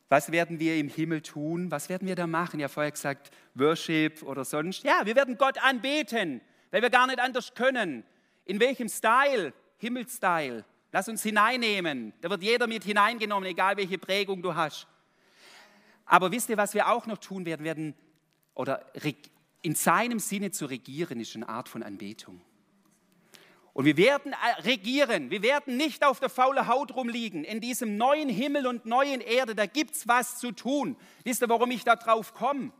was 0.10 0.32
werden 0.32 0.60
wir 0.60 0.77
im 0.77 0.88
Himmel 0.88 1.23
tun? 1.23 1.71
Was 1.71 1.89
werden 1.89 2.08
wir 2.08 2.13
da 2.13 2.27
machen? 2.27 2.60
Ja, 2.60 2.67
vorher 2.67 2.91
gesagt, 2.91 3.32
Worship 3.55 4.21
oder 4.21 4.45
sonst. 4.45 4.84
Ja, 4.84 5.08
wir 5.08 5.15
werden 5.15 5.39
Gott 5.39 5.58
anbeten, 5.58 6.39
weil 6.69 6.84
wir 6.84 6.91
gar 6.91 7.08
nicht 7.08 7.19
anders 7.19 7.55
können. 7.55 8.03
In 8.45 8.60
welchem 8.60 8.89
Style? 8.89 9.53
Himmelstyle. 9.79 10.65
Lass 10.91 11.10
uns 11.10 11.23
hineinnehmen. 11.23 12.13
Da 12.21 12.29
wird 12.29 12.43
jeder 12.43 12.67
mit 12.67 12.84
hineingenommen, 12.84 13.49
egal 13.49 13.75
welche 13.75 13.97
Prägung 13.97 14.43
du 14.43 14.53
hast. 14.53 14.86
Aber 16.05 16.32
wisst 16.32 16.47
ihr, 16.49 16.58
was 16.58 16.75
wir 16.75 16.89
auch 16.89 17.08
noch 17.08 17.17
tun 17.17 17.47
werden? 17.47 17.63
Wir 17.63 17.75
werden 17.75 17.95
oder 18.53 18.86
in 19.62 19.76
seinem 19.76 20.19
Sinne 20.19 20.52
zu 20.52 20.65
regieren, 20.65 21.19
ist 21.19 21.36
eine 21.36 21.50
Art 21.50 21.69
von 21.69 21.84
Anbetung. 21.84 22.41
Und 23.74 23.86
wir 23.86 23.98
werden 23.98 24.34
äh, 24.34 24.62
regieren, 24.62 25.32
wir 25.32 25.41
werden 25.41 25.78
nicht 25.78 26.04
auf 26.04 26.19
der 26.19 26.30
faulen 26.30 26.67
Haut 26.67 26.95
rumliegen. 26.95 27.43
In 27.43 27.62
diesem 27.62 27.98
neuen 27.98 28.28
Himmel 28.28 28.67
und 28.67 28.86
neuen 28.86 29.22
Erde, 29.22 29.56
da 29.56 29.65
gibt 29.67 29.95
es 29.95 30.08
was 30.08 30.39
zu 30.39 30.52
tun. 30.52 30.98
Wisst 31.24 31.41
ihr, 31.41 31.50
warum 31.50 31.72
ich 31.72 31.84
da 31.84 31.95
drauf 31.95 32.34
komme? 32.34 32.74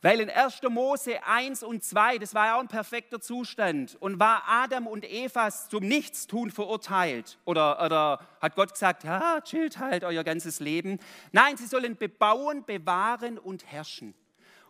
Weil 0.00 0.20
in 0.20 0.30
1. 0.30 0.62
Mose 0.70 1.24
1 1.24 1.64
und 1.64 1.82
2, 1.82 2.18
das 2.18 2.32
war 2.32 2.46
ja 2.46 2.56
auch 2.56 2.60
ein 2.60 2.68
perfekter 2.68 3.20
Zustand, 3.20 3.96
und 3.98 4.20
war 4.20 4.44
Adam 4.46 4.86
und 4.86 5.04
Eva 5.04 5.50
zum 5.50 5.84
Nichtstun 5.84 6.52
verurteilt? 6.52 7.38
Oder, 7.44 7.84
oder 7.84 8.20
hat 8.40 8.54
Gott 8.54 8.72
gesagt, 8.72 9.02
ja, 9.02 9.40
chillt 9.40 9.78
halt 9.78 10.04
euer 10.04 10.22
ganzes 10.22 10.60
Leben? 10.60 11.00
Nein, 11.32 11.56
sie 11.56 11.66
sollen 11.66 11.96
bebauen, 11.96 12.64
bewahren 12.64 13.38
und 13.38 13.66
herrschen. 13.66 14.14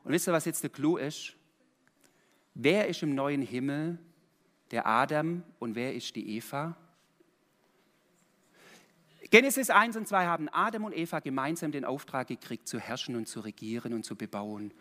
Und 0.08 0.14
wisst 0.14 0.26
ihr, 0.26 0.32
was 0.32 0.46
jetzt 0.46 0.62
der 0.62 0.70
Clou 0.70 0.96
ist? 0.96 1.34
Wer 2.54 2.88
ist 2.88 3.02
im 3.02 3.14
neuen 3.14 3.42
Himmel 3.42 3.98
der 4.70 4.86
Adam 4.86 5.42
und 5.58 5.74
wer 5.74 5.94
ist 5.94 6.16
die 6.16 6.34
Eva? 6.38 6.78
Genesis 9.28 9.68
1 9.68 9.98
und 9.98 10.08
2 10.08 10.24
haben 10.24 10.48
Adam 10.48 10.84
und 10.84 10.96
Eva 10.96 11.20
gemeinsam 11.20 11.72
den 11.72 11.84
Auftrag 11.84 12.28
gekriegt, 12.28 12.68
zu 12.68 12.80
herrschen 12.80 13.16
und 13.16 13.28
zu 13.28 13.40
regieren 13.40 13.92
und 13.92 14.04
zu 14.04 14.16
bebauen. 14.16 14.72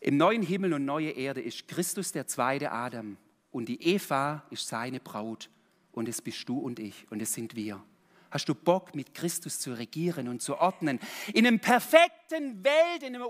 Im 0.00 0.16
neuen 0.16 0.40
Himmel 0.40 0.72
und 0.72 0.86
neue 0.86 1.10
Erde 1.10 1.42
ist 1.42 1.68
Christus 1.68 2.12
der 2.12 2.26
zweite 2.26 2.72
Adam 2.72 3.18
und 3.50 3.68
die 3.68 3.82
Eva 3.82 4.42
ist 4.48 4.68
seine 4.68 5.00
Braut 5.00 5.50
und 5.92 6.08
es 6.08 6.22
bist 6.22 6.48
du 6.48 6.58
und 6.58 6.78
ich 6.78 7.06
und 7.10 7.20
es 7.20 7.34
sind 7.34 7.56
wir. 7.56 7.84
Hast 8.30 8.48
du 8.48 8.54
Bock, 8.54 8.94
mit 8.94 9.12
Christus 9.12 9.60
zu 9.60 9.74
regieren 9.74 10.28
und 10.28 10.40
zu 10.40 10.56
ordnen? 10.56 10.98
In 11.34 11.46
einem 11.46 11.60
perfekten 11.60 12.64
Welt, 12.64 13.02
in 13.02 13.14
einem 13.14 13.26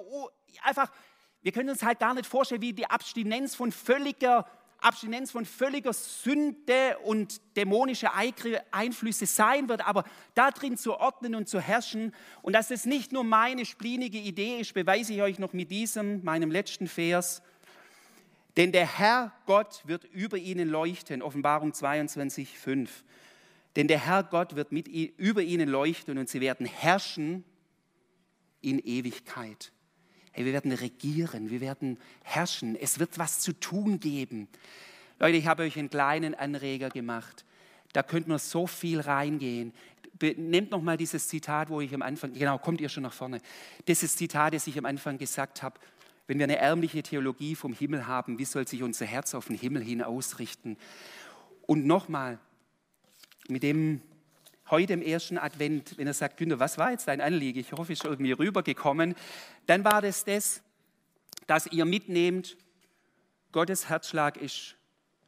einfach 0.63 0.89
wir 1.43 1.53
können 1.53 1.71
uns 1.71 1.83
halt 1.83 1.99
gar 1.99 2.15
nicht 2.15 2.27
vorstellen, 2.27 2.63
wie 2.63 2.73
die 2.73 2.87
Abstinenz 2.87 3.55
von 3.55 3.73
völliger 3.73 4.47
Abstinenz 4.83 5.31
von 5.31 5.47
völliger 5.47 5.93
Sünde 5.93 6.99
und 7.05 7.41
dämonische 7.57 8.09
Einflüsse 8.13 9.27
sein 9.27 9.69
wird, 9.69 9.87
aber 9.87 10.05
darin 10.35 10.77
zu 10.77 10.95
ordnen 10.99 11.35
und 11.35 11.49
zu 11.49 11.61
herrschen 11.61 12.13
und 12.43 12.53
dass 12.53 12.71
es 12.71 12.85
nicht 12.85 13.13
nur 13.13 13.25
meine 13.25 13.65
splinige 13.65 14.19
Idee 14.19 14.59
ist, 14.59 14.75
beweise 14.75 15.15
ich 15.15 15.23
euch 15.23 15.39
noch 15.39 15.53
mit 15.53 15.71
diesem, 15.71 16.25
meinem 16.25 16.51
letzten 16.51 16.89
Vers. 16.89 17.43
Denn 18.57 18.73
der 18.73 18.99
Herr 18.99 19.33
Gott 19.47 19.83
wird 19.87 20.05
über 20.05 20.37
ihnen 20.37 20.69
leuchten, 20.69 21.23
Offenbarung 21.23 21.73
22, 21.73 22.59
5. 22.59 23.05
Denn 23.77 23.89
der 23.89 24.05
Herr 24.05 24.25
Gott 24.25 24.57
wird 24.57 24.73
mit, 24.73 24.89
über 24.89 25.43
ihnen 25.43 25.69
leuchten 25.69 26.19
und 26.19 26.29
sie 26.29 26.41
werden 26.41 26.67
herrschen 26.67 27.45
in 28.61 28.79
Ewigkeit. 28.79 29.73
Hey, 30.33 30.45
wir 30.47 30.53
werden 30.53 30.73
regieren, 30.73 31.51
wir 31.51 31.61
werden 31.61 31.99
herrschen. 32.23 32.75
Es 32.75 32.99
wird 32.99 33.19
was 33.19 33.41
zu 33.41 33.53
tun 33.53 34.01
geben. 34.01 34.49
Leute, 35.19 35.37
ich 35.37 35.47
habe 35.47 35.63
euch 35.63 35.79
einen 35.79 35.91
kleinen 35.91 36.35
Anreger 36.35 36.89
gemacht. 36.89 37.45
Da 37.93 38.03
könnte 38.03 38.31
man 38.31 38.39
so 38.39 38.67
viel 38.67 39.01
reingehen. 39.01 39.73
Nehmt 40.21 40.71
noch 40.71 40.83
mal 40.83 40.97
dieses 40.97 41.29
Zitat, 41.29 41.69
wo 41.69 41.81
ich 41.81 41.95
am 41.95 42.03
Anfang, 42.03 42.33
genau, 42.33 42.59
kommt 42.59 42.81
ihr 42.81 42.89
schon 42.89 43.03
nach 43.03 43.13
vorne. 43.13 43.41
Dieses 43.87 44.17
Zitat, 44.17 44.55
das 44.55 44.67
ich 44.67 44.79
am 44.79 44.87
Anfang 44.87 45.19
gesagt 45.19 45.63
habe. 45.63 45.79
Wenn 46.27 46.39
wir 46.39 46.45
eine 46.45 46.57
ärmliche 46.57 47.03
Theologie 47.03 47.55
vom 47.55 47.75
Himmel 47.75 48.07
haben, 48.07 48.39
wie 48.39 48.45
soll 48.45 48.67
sich 48.67 48.83
unser 48.83 49.05
Herz 49.05 49.35
auf 49.35 49.49
den 49.49 49.57
Himmel 49.57 49.83
hin 49.83 50.03
ausrichten? 50.03 50.79
Und 51.67 51.85
nochmal, 51.85 52.39
mit 53.49 53.63
dem 53.63 54.01
heute 54.71 54.93
im 54.95 55.03
ersten 55.03 55.39
Advent, 55.39 55.99
wenn 55.99 56.07
er 56.07 56.15
sagt, 56.15 56.37
Günther, 56.37 56.59
was 56.59 56.79
war 56.79 56.91
jetzt 56.91 57.09
dein 57.09 57.21
Anliegen? 57.21 57.61
Ich 57.61 57.73
hoffe, 57.73 57.93
es 57.93 58.01
ist 58.01 58.05
irgendwie 58.05 58.33
rübergekommen. 58.33 59.15
Dann 59.67 59.85
war 59.85 60.01
das 60.01 60.25
das, 60.25 60.63
dass 61.47 61.67
ihr 61.67 61.85
mitnehmt, 61.85 62.57
Gottes 63.53 63.89
Herzschlag 63.89 64.39
ist 64.39 64.77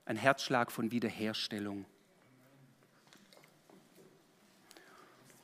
ein 0.06 0.16
Herzschlag 0.16 0.72
von 0.72 0.90
Wiederherstellung. 0.90 1.84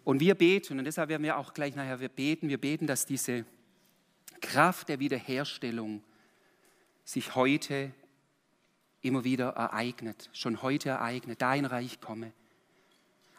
Und 0.04 0.20
wir 0.20 0.34
beten, 0.34 0.78
und 0.78 0.84
deshalb 0.84 1.08
werden 1.08 1.22
wir 1.22 1.36
auch 1.36 1.52
gleich 1.52 1.76
nachher 1.76 2.00
wir 2.00 2.08
beten, 2.08 2.48
wir 2.48 2.58
beten, 2.58 2.86
dass 2.86 3.06
diese 3.06 3.44
Kraft 4.40 4.88
der 4.88 4.98
Wiederherstellung 4.98 6.02
sich 7.04 7.34
heute 7.34 7.92
immer 9.02 9.24
wieder 9.24 9.50
ereignet, 9.50 10.30
schon 10.32 10.62
heute 10.62 10.90
ereignet, 10.90 11.42
dein 11.42 11.64
Reich 11.64 12.00
komme. 12.00 12.32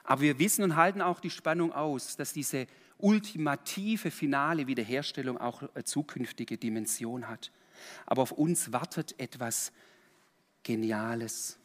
Aber 0.03 0.21
wir 0.21 0.39
wissen 0.39 0.63
und 0.63 0.75
halten 0.75 1.01
auch 1.01 1.19
die 1.19 1.29
Spannung 1.29 1.73
aus, 1.73 2.15
dass 2.17 2.33
diese 2.33 2.67
ultimative 2.97 4.11
finale 4.11 4.67
Wiederherstellung 4.67 5.37
auch 5.37 5.63
eine 5.73 5.83
zukünftige 5.83 6.57
Dimension 6.57 7.27
hat. 7.27 7.51
Aber 8.05 8.21
auf 8.21 8.31
uns 8.31 8.71
wartet 8.71 9.19
etwas 9.19 9.71
Geniales. 10.63 11.57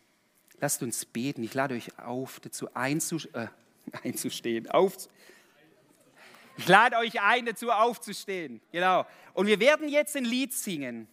Lasst 0.58 0.82
uns 0.82 1.04
beten. 1.04 1.42
Ich 1.42 1.52
lade 1.52 1.74
euch 1.74 1.98
auf, 1.98 2.40
dazu 2.40 2.66
äh, 2.68 3.48
einzustehen. 4.02 4.70
Auf, 4.70 4.96
ich 6.56 6.66
lade 6.66 6.96
euch 6.96 7.20
ein, 7.20 7.44
dazu 7.44 7.70
aufzustehen. 7.70 8.62
Genau. 8.72 9.06
Und 9.34 9.46
wir 9.46 9.60
werden 9.60 9.88
jetzt 9.88 10.16
ein 10.16 10.24
Lied 10.24 10.54
singen. 10.54 11.08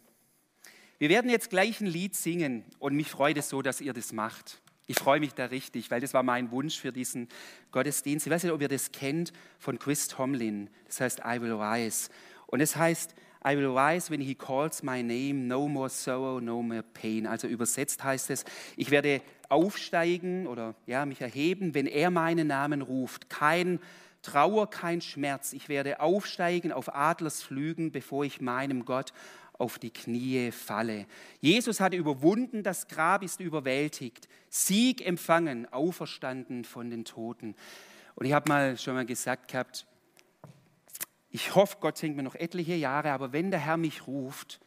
Wir 0.98 1.10
werden 1.10 1.30
jetzt 1.30 1.50
gleich 1.50 1.82
ein 1.82 1.88
Lied 1.88 2.16
singen. 2.16 2.64
Und 2.80 2.96
mich 2.96 3.10
freut 3.10 3.38
es 3.38 3.50
so, 3.50 3.62
dass 3.62 3.82
ihr 3.82 3.92
das 3.92 4.14
macht. 4.14 4.62
Ich 4.86 5.00
freue 5.00 5.20
mich 5.20 5.34
da 5.34 5.46
richtig, 5.46 5.90
weil 5.92 6.02
das 6.02 6.14
war 6.14 6.24
mein 6.24 6.52
Wunsch 6.52 6.80
für 6.80 6.92
diesen 6.92 7.30
Gottesdienst. 7.72 8.28
Ich 8.28 8.32
weiß 8.32 8.44
nicht, 8.44 8.52
ob 8.52 8.62
ihr 8.62 8.68
das 8.68 8.92
kennt 8.92 9.32
von 9.58 9.80
Chris 9.80 10.08
Tomlin. 10.08 10.70
Das 10.88 11.00
heißt 11.00 11.20
I 11.20 11.42
Will 11.42 11.54
Rise. 11.54 12.10
Und 12.48 12.60
es 12.60 12.76
heißt, 12.76 13.16
I 13.46 13.58
will 13.58 13.78
rise 13.78 14.10
when 14.10 14.22
he 14.22 14.36
calls 14.36 14.84
my 14.84 15.04
name, 15.04 15.48
no 15.48 15.68
more 15.68 15.90
sorrow, 15.90 16.40
no 16.40 16.62
more 16.62 16.82
pain. 16.82 17.28
Also 17.28 17.48
übersetzt 17.48 18.02
heißt 18.02 18.30
es, 18.30 18.46
ich 18.78 18.90
werde 18.90 19.22
aufsteigen 19.50 20.48
oder 20.48 20.76
ja, 20.86 21.06
mich 21.06 21.20
erheben, 21.20 21.74
wenn 21.74 21.86
er 21.86 22.10
meinen 22.10 22.48
Namen 22.48 22.82
ruft. 22.82 23.30
Kein 23.30 23.80
Trauer, 24.22 24.70
kein 24.70 25.02
Schmerz. 25.02 25.52
Ich 25.52 25.68
werde 25.68 26.00
aufsteigen 26.00 26.72
auf 26.72 26.96
Adlersflügen, 26.96 27.92
bevor 27.92 28.24
ich 28.24 28.40
meinem 28.40 28.86
Gott 28.86 29.12
auf 29.54 29.80
die 29.80 29.92
Knie 29.92 30.52
falle. 30.52 31.06
Jesus 31.40 31.80
hat 31.80 31.94
überwunden, 31.94 32.64
das 32.64 32.88
Grab 32.88 33.24
ist 33.24 33.40
überwältigt, 33.40 34.28
Sieg 34.50 35.06
empfangen, 35.06 35.72
auferstanden 35.72 36.66
von 36.66 36.90
den 36.90 37.06
Toten. 37.06 37.56
Und 38.16 38.26
ich 38.26 38.34
habe 38.34 38.50
mal 38.50 38.78
schon 38.78 38.96
mal 38.96 39.06
gesagt 39.06 39.52
gehabt, 39.52 39.86
ich 41.30 41.56
hoffe, 41.56 41.78
Gott 41.80 41.98
schenkt 41.98 42.16
mir 42.16 42.24
noch 42.24 42.36
etliche 42.36 42.76
Jahre, 42.76 43.12
aber 43.12 43.34
wenn 43.34 43.50
der 43.50 43.60
Herr 43.60 43.78
mich 43.78 44.06
ruft, 44.06 44.60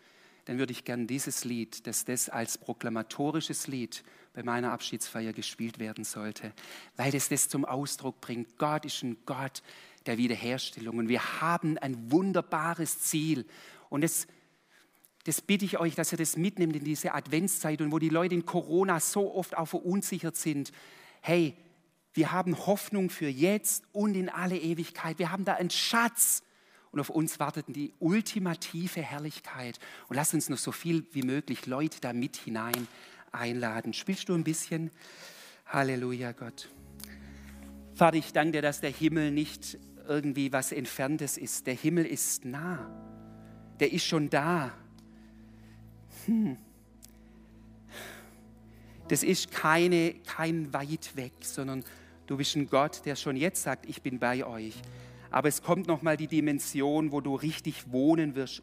dann 0.47 0.59
würde 0.59 0.73
ich 0.73 0.85
gern 0.85 1.07
dieses 1.07 1.45
Lied, 1.45 1.87
dass 1.87 2.05
das 2.05 2.29
als 2.29 2.59
proklamatorisches 2.59 3.67
Lied 3.67 4.03
bei 4.33 4.43
meiner 4.43 4.73
Abschiedsfeier 4.73 5.33
gespielt 5.33 5.79
werden 5.79 6.05
sollte, 6.05 6.53
weil 6.97 7.15
es 7.15 7.29
das 7.29 7.49
zum 7.49 7.65
Ausdruck 7.65 8.21
bringt. 8.21 8.59
Gott 8.59 8.85
ist 8.85 9.03
ein 9.03 9.17
Gott 9.27 9.63
der 10.07 10.19
Wiederherstellung 10.19 10.99
und 10.99 11.09
wir 11.09 11.41
haben 11.41 11.79
ein 11.79 12.11
wunderbares 12.11 13.01
Ziel. 13.01 13.45
Und 13.89 14.03
das, 14.03 14.27
das 15.27 15.41
bitte 15.41 15.65
ich 15.65 15.79
euch, 15.79 15.97
dass 15.97 16.13
ihr 16.13 16.19
das 16.19 16.37
mitnimmt 16.37 16.77
in 16.77 16.85
diese 16.85 17.13
Adventszeit 17.13 17.81
und 17.81 17.91
wo 17.91 17.99
die 17.99 18.11
Leute 18.11 18.37
in 18.37 18.47
Corona 18.47 19.01
so 19.01 19.35
oft 19.35 19.57
auch 19.57 19.67
verunsichert 19.67 20.37
sind. 20.37 20.71
Hey, 21.21 21.57
wir 22.15 22.31
haben 22.31 22.57
Hoffnung 22.67 23.11
für 23.11 23.29
jetzt 23.29 23.83
und 23.93 24.15
in 24.15 24.29
alle 24.29 24.57
Ewigkeit. 24.57 25.19
Wir 25.19 25.33
haben 25.33 25.45
da 25.45 25.55
einen 25.55 25.71
Schatz 25.71 26.45
und 26.93 27.01
auf 27.01 27.11
uns 27.11 27.41
wartet 27.41 27.67
die 27.69 27.93
ultimative 27.99 29.03
Herrlichkeit. 29.03 29.81
Und 30.07 30.15
lass 30.15 30.33
uns 30.33 30.49
noch 30.49 30.59
so 30.59 30.71
viel 30.71 31.05
wie 31.11 31.23
möglich 31.23 31.67
Leute 31.67 32.01
da 32.01 32.13
mit 32.13 32.37
hinein 32.37 32.87
einladen. 33.33 33.95
Spielst 33.95 34.29
du 34.29 34.35
ein 34.35 34.45
bisschen? 34.45 34.93
Halleluja, 35.67 36.31
Gott. 36.33 36.69
Vater, 37.97 38.17
ich 38.17 38.33
danke 38.33 38.53
dir, 38.53 38.63
dass 38.63 38.81
der 38.81 38.91
Himmel 38.91 39.33
nicht 39.33 39.77
irgendwie 40.07 40.53
was 40.53 40.71
Entferntes 40.71 41.37
ist. 41.37 41.67
Der 41.67 41.75
Himmel 41.75 42.07
ist 42.07 42.45
nah. 42.45 42.89
Der 43.81 43.93
ist 43.93 44.07
schon 44.07 44.31
da. 44.31 44.73
Hm. 46.27 46.57
Das 49.09 49.23
ist 49.23 49.51
keine, 49.51 50.15
kein 50.27 50.73
weit 50.73 51.17
weg, 51.17 51.33
sondern 51.41 51.85
du 52.27 52.37
bist 52.37 52.57
ein 52.57 52.69
Gott, 52.69 53.03
der 53.05 53.17
schon 53.17 53.37
jetzt 53.37 53.63
sagt, 53.63 53.87
ich 53.87 54.03
bin 54.03 54.19
bei 54.19 54.45
euch. 54.45 54.75
Aber 55.31 55.49
es 55.49 55.63
kommt 55.63 55.87
nochmal 55.87 56.17
die 56.17 56.27
Dimension, 56.27 57.13
wo 57.13 57.21
du 57.21 57.35
richtig 57.35 57.93
wohnen 57.93 58.35
wirst. 58.35 58.63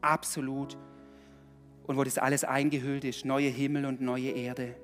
Absolut. 0.00 0.76
Und 1.84 1.96
wo 1.96 2.04
das 2.04 2.18
alles 2.18 2.44
eingehüllt 2.44 3.04
ist. 3.04 3.24
Neue 3.24 3.48
Himmel 3.48 3.86
und 3.86 4.00
neue 4.00 4.30
Erde. 4.30 4.74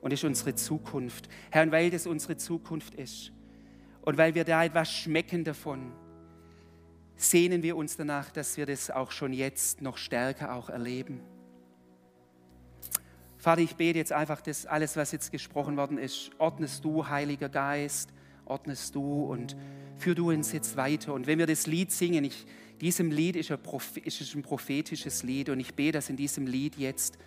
Und 0.00 0.12
das 0.12 0.20
ist 0.20 0.24
unsere 0.24 0.54
Zukunft. 0.54 1.28
Herr, 1.50 1.62
und 1.62 1.72
weil 1.72 1.90
das 1.90 2.06
unsere 2.06 2.36
Zukunft 2.36 2.94
ist 2.94 3.32
und 4.02 4.18
weil 4.18 4.34
wir 4.34 4.44
da 4.44 4.64
etwas 4.64 4.92
schmecken 4.92 5.44
davon, 5.44 5.92
sehnen 7.16 7.62
wir 7.62 7.76
uns 7.76 7.96
danach, 7.96 8.30
dass 8.30 8.56
wir 8.56 8.66
das 8.66 8.90
auch 8.90 9.12
schon 9.12 9.32
jetzt 9.32 9.80
noch 9.80 9.96
stärker 9.96 10.54
auch 10.54 10.68
erleben. 10.68 11.20
Vater, 13.42 13.60
ich 13.60 13.74
bete 13.74 13.98
jetzt 13.98 14.12
einfach, 14.12 14.40
dass 14.40 14.66
alles, 14.66 14.96
was 14.96 15.10
jetzt 15.10 15.32
gesprochen 15.32 15.76
worden 15.76 15.98
ist, 15.98 16.30
ordnest 16.38 16.84
du, 16.84 17.08
Heiliger 17.08 17.48
Geist, 17.48 18.10
ordnest 18.44 18.94
du 18.94 19.24
und 19.24 19.56
führ 19.96 20.14
du 20.14 20.30
uns 20.30 20.52
jetzt 20.52 20.76
weiter. 20.76 21.12
Und 21.12 21.26
wenn 21.26 21.40
wir 21.40 21.48
das 21.48 21.66
Lied 21.66 21.90
singen, 21.90 22.22
ich, 22.22 22.46
diesem 22.80 23.10
Lied 23.10 23.34
ist, 23.34 23.50
ein 23.50 23.58
prophetisches 23.60 25.24
Lied 25.24 25.48
und 25.48 25.58
ich 25.58 25.74
bete, 25.74 25.90
dass 25.90 26.08
in 26.08 26.14
diesem 26.14 26.46
Lied 26.46 26.76
jetzt 26.76 27.18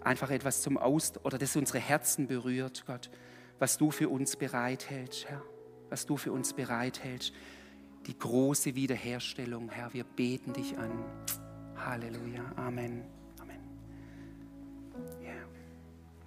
einfach 0.00 0.30
etwas 0.30 0.60
zum 0.60 0.76
Aus 0.76 1.12
oder 1.22 1.38
das 1.38 1.54
unsere 1.54 1.78
Herzen 1.78 2.26
berührt, 2.26 2.82
Gott, 2.88 3.08
was 3.60 3.78
du 3.78 3.92
für 3.92 4.08
uns 4.08 4.34
bereithältst, 4.34 5.26
Herr, 5.28 5.44
was 5.88 6.04
du 6.04 6.16
für 6.16 6.32
uns 6.32 6.52
bereithältst. 6.52 7.32
Die 8.08 8.18
große 8.18 8.74
Wiederherstellung, 8.74 9.68
Herr, 9.68 9.94
wir 9.94 10.02
beten 10.02 10.52
dich 10.52 10.76
an. 10.76 10.90
Halleluja. 11.76 12.42
Amen. 12.56 13.17